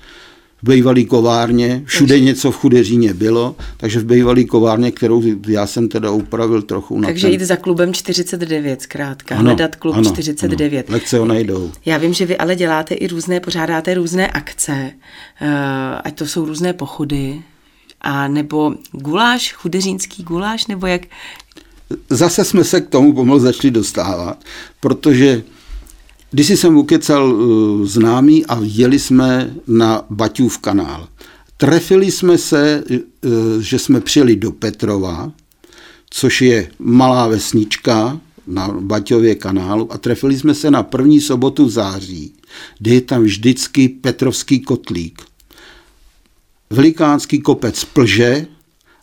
v 0.63 0.69
bývalý 0.69 1.05
kovárně, 1.05 1.83
všude 1.87 2.15
takže, 2.15 2.25
něco 2.25 2.51
v 2.51 2.57
Chudeříně 2.57 3.15
bylo, 3.15 3.57
takže 3.77 4.01
v 4.01 4.05
bývalý 4.05 4.47
kovárně, 4.47 4.91
kterou 4.91 5.23
já 5.49 5.67
jsem 5.67 5.89
teda 5.89 6.11
upravil 6.11 6.63
trochu 6.63 7.01
na 7.01 7.09
Takže 7.09 7.27
ten... 7.27 7.33
jít 7.33 7.41
za 7.41 7.57
klubem 7.57 7.95
49 7.95 8.83
zkrátka, 8.83 9.35
ano, 9.35 9.45
hledat 9.45 9.77
klub 9.77 9.95
ano, 9.95 10.11
49. 10.11 10.89
Ano, 10.89 10.95
lekce 10.95 11.19
ho 11.19 11.25
najdou. 11.25 11.73
Já 11.85 11.99
vím, 11.99 12.15
že 12.15 12.27
vy 12.27 12.37
ale 12.37 12.57
děláte 12.57 12.95
i 12.95 13.07
různé, 13.07 13.41
pořádáte 13.41 13.95
různé 13.95 14.29
akce, 14.29 14.93
uh, 15.43 15.49
ať 16.05 16.19
to 16.19 16.27
jsou 16.27 16.45
různé 16.45 16.73
pochody, 16.73 17.43
a 18.03 18.29
nebo 18.29 18.75
guláš, 18.93 19.53
chudeřínský 19.53 20.23
guláš, 20.23 20.67
nebo 20.67 20.87
jak? 20.87 21.03
Zase 22.11 22.45
jsme 22.45 22.65
se 22.65 22.81
k 22.81 22.89
tomu 22.89 23.13
pomalu 23.13 23.41
začali 23.41 23.71
dostávat, 23.71 24.45
protože 24.81 25.43
když 26.31 26.49
jsem 26.49 26.77
ukecal 26.77 27.33
uh, 27.33 27.87
známý 27.87 28.47
a 28.47 28.59
jeli 28.63 28.99
jsme 28.99 29.55
na 29.67 30.05
Baťův 30.11 30.59
kanál. 30.59 31.09
Trefili 31.57 32.11
jsme 32.11 32.39
se, 32.39 32.85
uh, 32.91 33.01
že 33.61 33.79
jsme 33.79 34.01
přijeli 34.01 34.37
do 34.37 34.53
Petrova, 34.53 35.33
což 36.11 36.43
je 36.43 36.71
malá 36.79 37.29
vesnička 37.29 38.21
na 38.47 38.69
Baťově 38.81 39.35
kanálu 39.35 39.93
a 39.93 39.99
trefili 39.99 40.39
jsme 40.39 40.55
se 40.55 40.71
na 40.71 40.83
první 40.83 41.21
sobotu 41.21 41.67
v 41.67 41.71
září, 41.71 42.35
kde 42.79 42.95
je 42.95 43.01
tam 43.01 43.23
vždycky 43.23 43.89
Petrovský 43.89 44.61
kotlík 44.61 45.23
velikánský 46.73 47.41
kopec 47.41 47.85
plže 47.85 48.47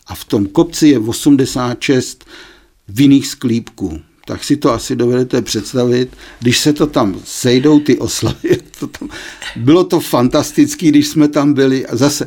a 0.06 0.14
v 0.14 0.24
tom 0.24 0.46
kopci 0.46 0.88
je 0.88 0.98
86 0.98 2.24
vinných 2.88 3.26
sklípků. 3.26 4.00
Tak 4.26 4.44
si 4.44 4.56
to 4.56 4.72
asi 4.72 4.96
dovedete 4.96 5.42
představit, 5.42 6.16
když 6.40 6.58
se 6.58 6.72
to 6.72 6.86
tam 6.86 7.20
sejdou 7.24 7.80
ty 7.80 7.98
oslavy. 7.98 8.58
To 8.80 8.86
tam, 8.86 9.08
bylo 9.56 9.84
to 9.84 10.00
fantastické, 10.00 10.88
když 10.88 11.08
jsme 11.08 11.28
tam 11.28 11.52
byli 11.52 11.86
a 11.86 11.96
zase. 11.96 12.26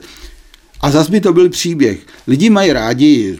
A 0.82 0.92
zase 0.92 1.12
by 1.12 1.22
to 1.22 1.34
byl 1.34 1.50
příběh. 1.50 2.00
Lidi 2.28 2.50
mají 2.50 2.74
rádi 2.74 3.40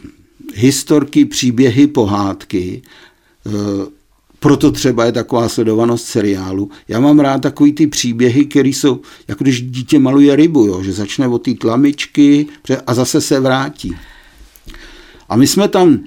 historky, 0.54 1.24
příběhy, 1.24 1.86
pohádky. 1.86 2.82
Proto 4.44 4.70
třeba 4.70 5.04
je 5.04 5.12
taková 5.12 5.48
sledovanost 5.48 6.06
seriálu. 6.06 6.70
Já 6.88 7.00
mám 7.00 7.20
rád 7.20 7.38
takový 7.38 7.72
ty 7.72 7.86
příběhy, 7.86 8.46
které 8.46 8.68
jsou, 8.68 9.00
jako 9.28 9.44
když 9.44 9.62
dítě 9.62 9.98
maluje 9.98 10.36
rybu, 10.36 10.66
jo, 10.66 10.82
že 10.82 10.92
začne 10.92 11.28
od 11.28 11.38
té 11.38 11.54
tlamičky 11.54 12.46
a 12.86 12.94
zase 12.94 13.20
se 13.20 13.40
vrátí. 13.40 13.96
A 15.28 15.36
my 15.36 15.46
jsme 15.46 15.68
tam, 15.68 16.00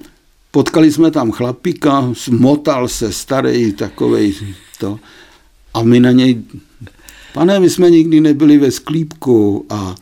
potkali 0.50 0.92
jsme 0.92 1.10
tam 1.10 1.32
chlapíka, 1.32 2.12
motal 2.30 2.88
se, 2.88 3.12
starý 3.12 3.72
takovej 3.72 4.34
to. 4.78 4.98
A 5.74 5.82
my 5.82 6.00
na 6.00 6.10
něj, 6.10 6.42
pane, 7.34 7.60
my 7.60 7.70
jsme 7.70 7.90
nikdy 7.90 8.20
nebyli 8.20 8.58
ve 8.58 8.70
sklípku 8.70 9.66
a 9.70 9.94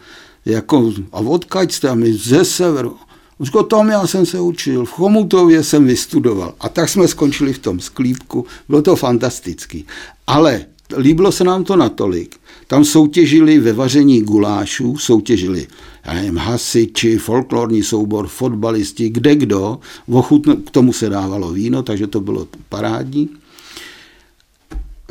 jako, 0.44 0.92
a 1.12 1.20
odkaď 1.20 1.72
jste? 1.72 1.88
A 1.88 1.94
my 1.94 2.12
ze 2.12 2.44
severu. 2.44 2.96
Říkal, 3.40 3.62
tam 3.62 3.88
já 3.88 4.07
jsem 4.07 4.27
se 4.27 4.40
učil, 4.40 4.85
v 4.85 4.90
Chomutově 4.90 5.62
jsem 5.64 5.87
vystudoval. 5.87 6.55
A 6.61 6.68
tak 6.68 6.88
jsme 6.88 7.09
skončili 7.09 7.53
v 7.53 7.59
tom 7.59 7.81
sklípku. 7.81 8.46
Bylo 8.68 8.83
to 8.83 8.96
fantastický. 8.96 9.87
Ale 10.27 10.66
líbilo 10.96 11.33
se 11.33 11.44
nám 11.44 11.64
to 11.64 11.77
natolik. 11.77 12.37
Tam 12.66 12.85
soutěžili 12.85 13.59
ve 13.59 13.72
vaření 13.72 14.22
gulášů, 14.22 14.96
soutěžili 14.96 15.66
já 16.07 16.14
nevím, 16.14 16.37
hasiči, 16.37 17.18
folklorní 17.18 17.83
soubor, 17.83 18.27
fotbalisti, 18.27 19.09
kde 19.09 19.35
kdo. 19.35 19.79
Ochutno, 20.11 20.57
k 20.57 20.70
tomu 20.70 20.92
se 20.92 21.09
dávalo 21.09 21.53
víno, 21.53 21.83
takže 21.83 22.07
to 22.07 22.20
bylo 22.20 22.49
parádní. 22.68 23.29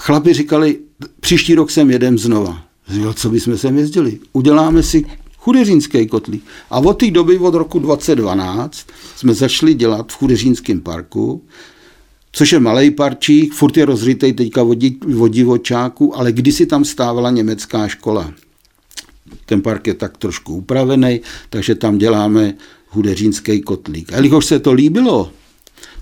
Chlapi 0.01 0.33
říkali, 0.33 0.79
příští 1.19 1.55
rok 1.55 1.71
sem 1.71 1.91
jedem 1.91 2.17
znova. 2.17 2.63
Říkal, 2.89 3.13
co 3.13 3.29
bychom 3.29 3.57
sem 3.57 3.77
jezdili? 3.77 4.19
Uděláme 4.33 4.83
si 4.83 5.05
Chudeřínský 5.45 6.08
kotlík. 6.08 6.43
A 6.69 6.79
od 6.79 6.93
té 6.93 7.12
doby, 7.12 7.38
od 7.38 7.53
roku 7.53 7.79
2012, 7.79 8.88
jsme 9.15 9.34
začali 9.34 9.73
dělat 9.73 10.12
v 10.12 10.15
Chudeřínském 10.15 10.81
parku, 10.81 11.43
což 12.31 12.51
je 12.51 12.60
malý 12.60 12.91
parčík, 12.91 13.53
furt 13.53 13.77
je 13.77 13.86
rozřitej 13.86 14.34
teďka 14.34 14.63
od 14.63 15.29
divočáku, 15.29 16.17
ale 16.17 16.31
kdysi 16.31 16.65
tam 16.65 16.86
stávala 16.86 17.31
německá 17.31 17.88
škola. 17.88 18.34
Ten 19.45 19.62
park 19.62 19.88
je 19.88 19.93
tak 19.93 20.17
trošku 20.17 20.55
upravený, 20.55 21.21
takže 21.49 21.75
tam 21.75 21.97
děláme 21.97 22.53
hudeřínský 22.89 23.62
kotlík. 23.62 24.13
A 24.13 24.15
jelikož 24.15 24.45
se 24.45 24.60
to 24.60 24.73
líbilo, 24.73 25.31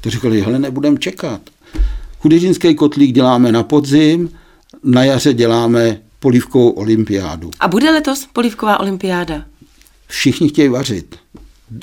to 0.01 0.09
říkali, 0.09 0.41
hele, 0.41 0.59
nebudem 0.59 0.97
čekat. 0.97 1.41
Hudeřínský 2.19 2.75
kotlík 2.75 3.15
děláme 3.15 3.51
na 3.51 3.63
podzim, 3.63 4.29
na 4.83 5.03
jaře 5.03 5.33
děláme 5.33 6.01
polívkovou 6.23 6.69
olympiádu. 6.69 7.51
A 7.59 7.67
bude 7.67 7.91
letos 7.91 8.27
polívková 8.33 8.79
olympiáda? 8.79 9.45
Všichni 10.07 10.49
chtějí 10.49 10.69
vařit. 10.69 11.15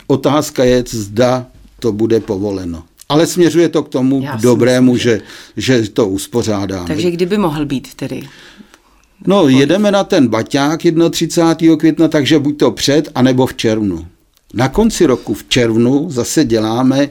Otázka 0.07 0.65
je, 0.65 0.85
zda 0.89 1.47
to 1.79 1.93
bude 1.93 2.21
povoleno. 2.21 2.85
Ale 3.09 3.27
směřuje 3.27 3.69
to 3.69 3.83
k 3.83 3.89
tomu 3.89 4.23
Já 4.25 4.37
dobrému, 4.37 4.97
že, 4.97 5.21
že 5.57 5.89
to 5.91 6.09
uspořádáme. 6.09 6.87
Takže 6.87 7.11
kdyby 7.11 7.39
mohl 7.39 7.67
být 7.67 7.95
tedy? 7.95 8.29
No, 9.27 9.49
jedeme 9.49 9.91
na 9.91 10.05
ten 10.05 10.29
baťák 10.29 10.81
31. 11.11 11.77
května, 11.77 12.09
takže 12.09 12.39
buď 12.39 12.59
to 12.59 12.71
před, 12.71 13.09
anebo 13.15 13.47
v 13.47 13.55
červnu. 13.55 14.07
Na 14.55 14.69
konci 14.69 15.07
roku 15.07 15.35
v 15.35 15.45
červnu 15.49 16.11
zase 16.11 16.45
děláme, 16.45 17.09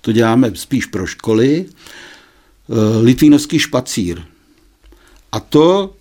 to 0.00 0.12
děláme 0.12 0.50
spíš 0.54 0.86
pro 0.86 1.06
školy, 1.06 1.66
eh, 1.66 3.02
litvínovský 3.02 3.58
špacír. 3.58 4.22
A 5.32 5.40
to 5.40 5.94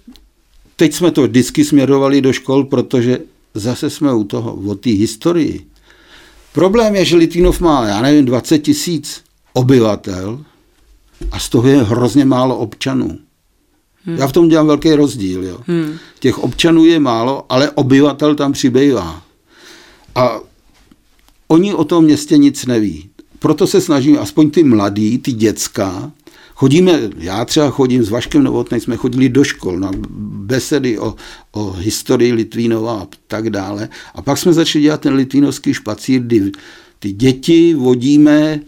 teď 0.80 0.94
jsme 0.94 1.12
to 1.12 1.24
vždycky 1.24 1.66
směrovali 1.66 2.22
do 2.22 2.34
škol, 2.34 2.64
protože 2.64 3.20
zase 3.54 3.90
jsme 3.90 4.14
u 4.14 4.24
toho, 4.24 4.56
o 4.56 4.76
té 4.76 4.90
historii. 4.90 5.66
Problém 6.54 6.96
je, 6.96 7.06
že 7.06 7.16
Litvinov 7.16 7.62
má, 7.62 7.88
já 7.88 8.02
nevím, 8.02 8.26
20 8.26 8.60
tisíc 8.60 9.22
obyvatel 9.54 10.46
a 11.32 11.40
z 11.40 11.50
toho 11.50 11.68
je 11.68 11.84
hrozně 11.84 12.26
málo 12.26 12.58
občanů. 12.58 13.20
Hmm. 14.06 14.18
Já 14.18 14.28
v 14.28 14.32
tom 14.32 14.50
dělám 14.50 14.68
velký 14.68 14.94
rozdíl. 14.94 15.44
Jo. 15.44 15.60
Hmm. 15.68 15.98
Těch 16.20 16.40
občanů 16.40 16.86
je 16.86 17.00
málo, 17.00 17.46
ale 17.50 17.72
obyvatel 17.72 18.36
tam 18.36 18.54
přibývá. 18.54 19.22
A 20.16 20.40
oni 21.48 21.74
o 21.74 21.84
tom 21.84 22.04
městě 22.04 22.38
nic 22.38 22.66
neví. 22.66 23.10
Proto 23.40 23.68
se 23.68 23.82
snažím, 23.82 24.20
aspoň 24.20 24.52
ty 24.52 24.64
mladí, 24.64 25.18
ty 25.18 25.32
děcka, 25.32 26.12
Chodíme, 26.60 27.10
já 27.18 27.46
třeba 27.46 27.70
chodím 27.70 28.04
s 28.04 28.10
Vaškem 28.10 28.44
Novotnej, 28.44 28.82
jsme 28.82 28.98
chodili 28.98 29.30
do 29.30 29.44
škol 29.44 29.80
na 29.80 29.92
besedy 30.44 31.00
o, 31.00 31.16
o 31.52 31.72
historii 31.72 32.34
Litvínova 32.34 33.00
a 33.02 33.08
tak 33.28 33.50
dále. 33.50 33.90
A 34.16 34.22
pak 34.22 34.38
jsme 34.38 34.54
začali 34.54 34.84
dělat 34.84 35.02
ten 35.02 35.14
litvínovský 35.14 35.74
špacír, 35.74 36.22
kdy 36.22 36.52
ty 37.00 37.12
děti 37.12 37.74
vodíme 37.74 38.60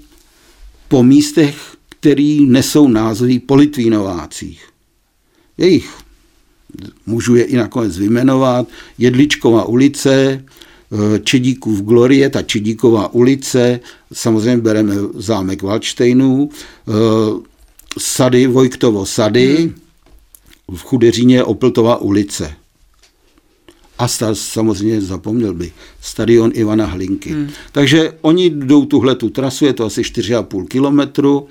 po 0.88 1.04
místech, 1.04 1.76
který 1.90 2.46
nesou 2.46 2.88
názvy 2.88 3.40
po 3.40 3.56
Litvínovácích. 3.56 4.70
Jejich 5.58 5.92
můžu 7.06 7.36
je 7.36 7.44
i 7.44 7.58
nakonec 7.58 7.98
vyjmenovat. 7.98 8.68
Jedličková 8.98 9.66
ulice, 9.66 10.46
eh, 10.92 11.20
Čedíkův 11.20 11.82
Glorie, 11.82 12.30
ta 12.30 12.42
Čedíková 12.42 13.14
ulice, 13.14 13.80
samozřejmě 14.14 14.62
bereme 14.62 14.96
zámek 15.14 15.62
Valčtejnů, 15.62 16.50
eh, 16.88 17.51
sady, 17.98 18.48
Vojktovo 18.48 19.06
sady, 19.06 19.56
hmm. 19.56 19.76
v 20.78 20.84
Chudeříně 20.84 21.44
Opltová 21.44 21.98
ulice. 21.98 22.54
A 23.98 24.08
sta, 24.08 24.36
samozřejmě 24.36 25.02
zapomněl 25.02 25.54
by, 25.54 25.72
stadion 26.02 26.52
Ivana 26.54 26.86
Hlinky. 26.86 27.30
Hmm. 27.30 27.50
Takže 27.72 28.14
oni 28.22 28.50
jdou 28.50 28.86
tuhle 28.86 29.16
tu 29.16 29.30
trasu, 29.30 29.66
je 29.66 29.74
to 29.74 29.86
asi 29.86 30.02
4,5 30.02 30.68
kilometru, 30.68 31.48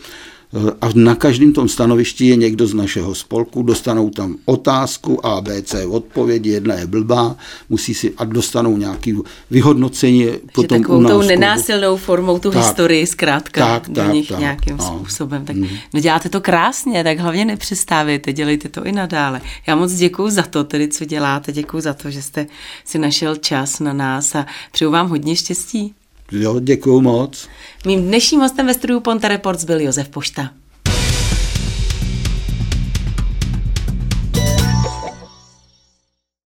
a 0.81 0.89
na 0.95 1.15
každém 1.15 1.53
tom 1.53 1.69
stanovišti 1.69 2.27
je 2.27 2.37
někdo 2.37 2.67
z 2.67 2.75
našeho 2.75 3.15
spolku, 3.15 3.63
dostanou 3.63 4.11
tam 4.11 4.37
otázku 4.45 5.27
A, 5.27 5.41
B, 5.41 5.63
C, 5.63 5.87
odpověď, 5.87 6.47
jedna 6.47 6.75
je 6.75 6.87
blbá, 6.87 7.37
musí 7.69 7.95
si 7.95 8.15
a 8.17 8.25
dostanou 8.25 8.77
nějaký 8.77 9.17
vyhodnocení. 9.51 10.27
Potom 10.53 10.83
takovou 10.83 11.05
tou 11.05 11.23
nenásilnou 11.23 11.97
formou 11.97 12.39
tu 12.39 12.51
tak, 12.51 12.63
historii 12.63 13.07
zkrátka 13.07 13.67
tak, 13.67 13.89
do 13.89 13.95
tak, 13.95 14.13
nich 14.13 14.29
tak, 14.29 14.39
nějakým 14.39 14.77
no. 14.77 14.85
způsobem. 14.85 15.45
Tak, 15.45 15.57
hmm. 15.57 15.69
No 15.95 16.01
děláte 16.01 16.29
to 16.29 16.41
krásně, 16.41 17.05
tak 17.05 17.19
hlavně 17.19 17.45
nepřestávejte, 17.45 18.33
dělejte 18.33 18.69
to 18.69 18.85
i 18.85 18.93
nadále. 18.93 19.41
Já 19.67 19.77
moc 19.77 19.93
děkuji 19.93 20.31
za 20.31 20.43
to, 20.43 20.65
tedy 20.65 20.89
co 20.89 21.05
děláte, 21.05 21.53
děkuji 21.53 21.81
za 21.81 21.95
to, 21.95 22.11
že 22.11 22.23
jste 22.23 22.47
si 22.85 22.99
našel 22.99 23.37
čas 23.37 23.81
na 23.81 23.93
nás 23.93 24.35
a 24.35 24.47
přeju 24.73 24.91
vám 24.91 25.09
hodně 25.09 25.37
štěstí. 25.37 25.95
Jo, 26.33 26.61
děkuji 26.61 27.01
moc. 27.01 27.49
Mým 27.87 28.03
dnešním 28.03 28.41
hostem 28.41 28.67
ve 28.67 28.75
studiu 28.75 29.01
Ponte 29.01 29.29
Reports 29.29 29.65
byl 29.65 29.81
Josef 29.81 30.09
Pošta. 30.09 30.51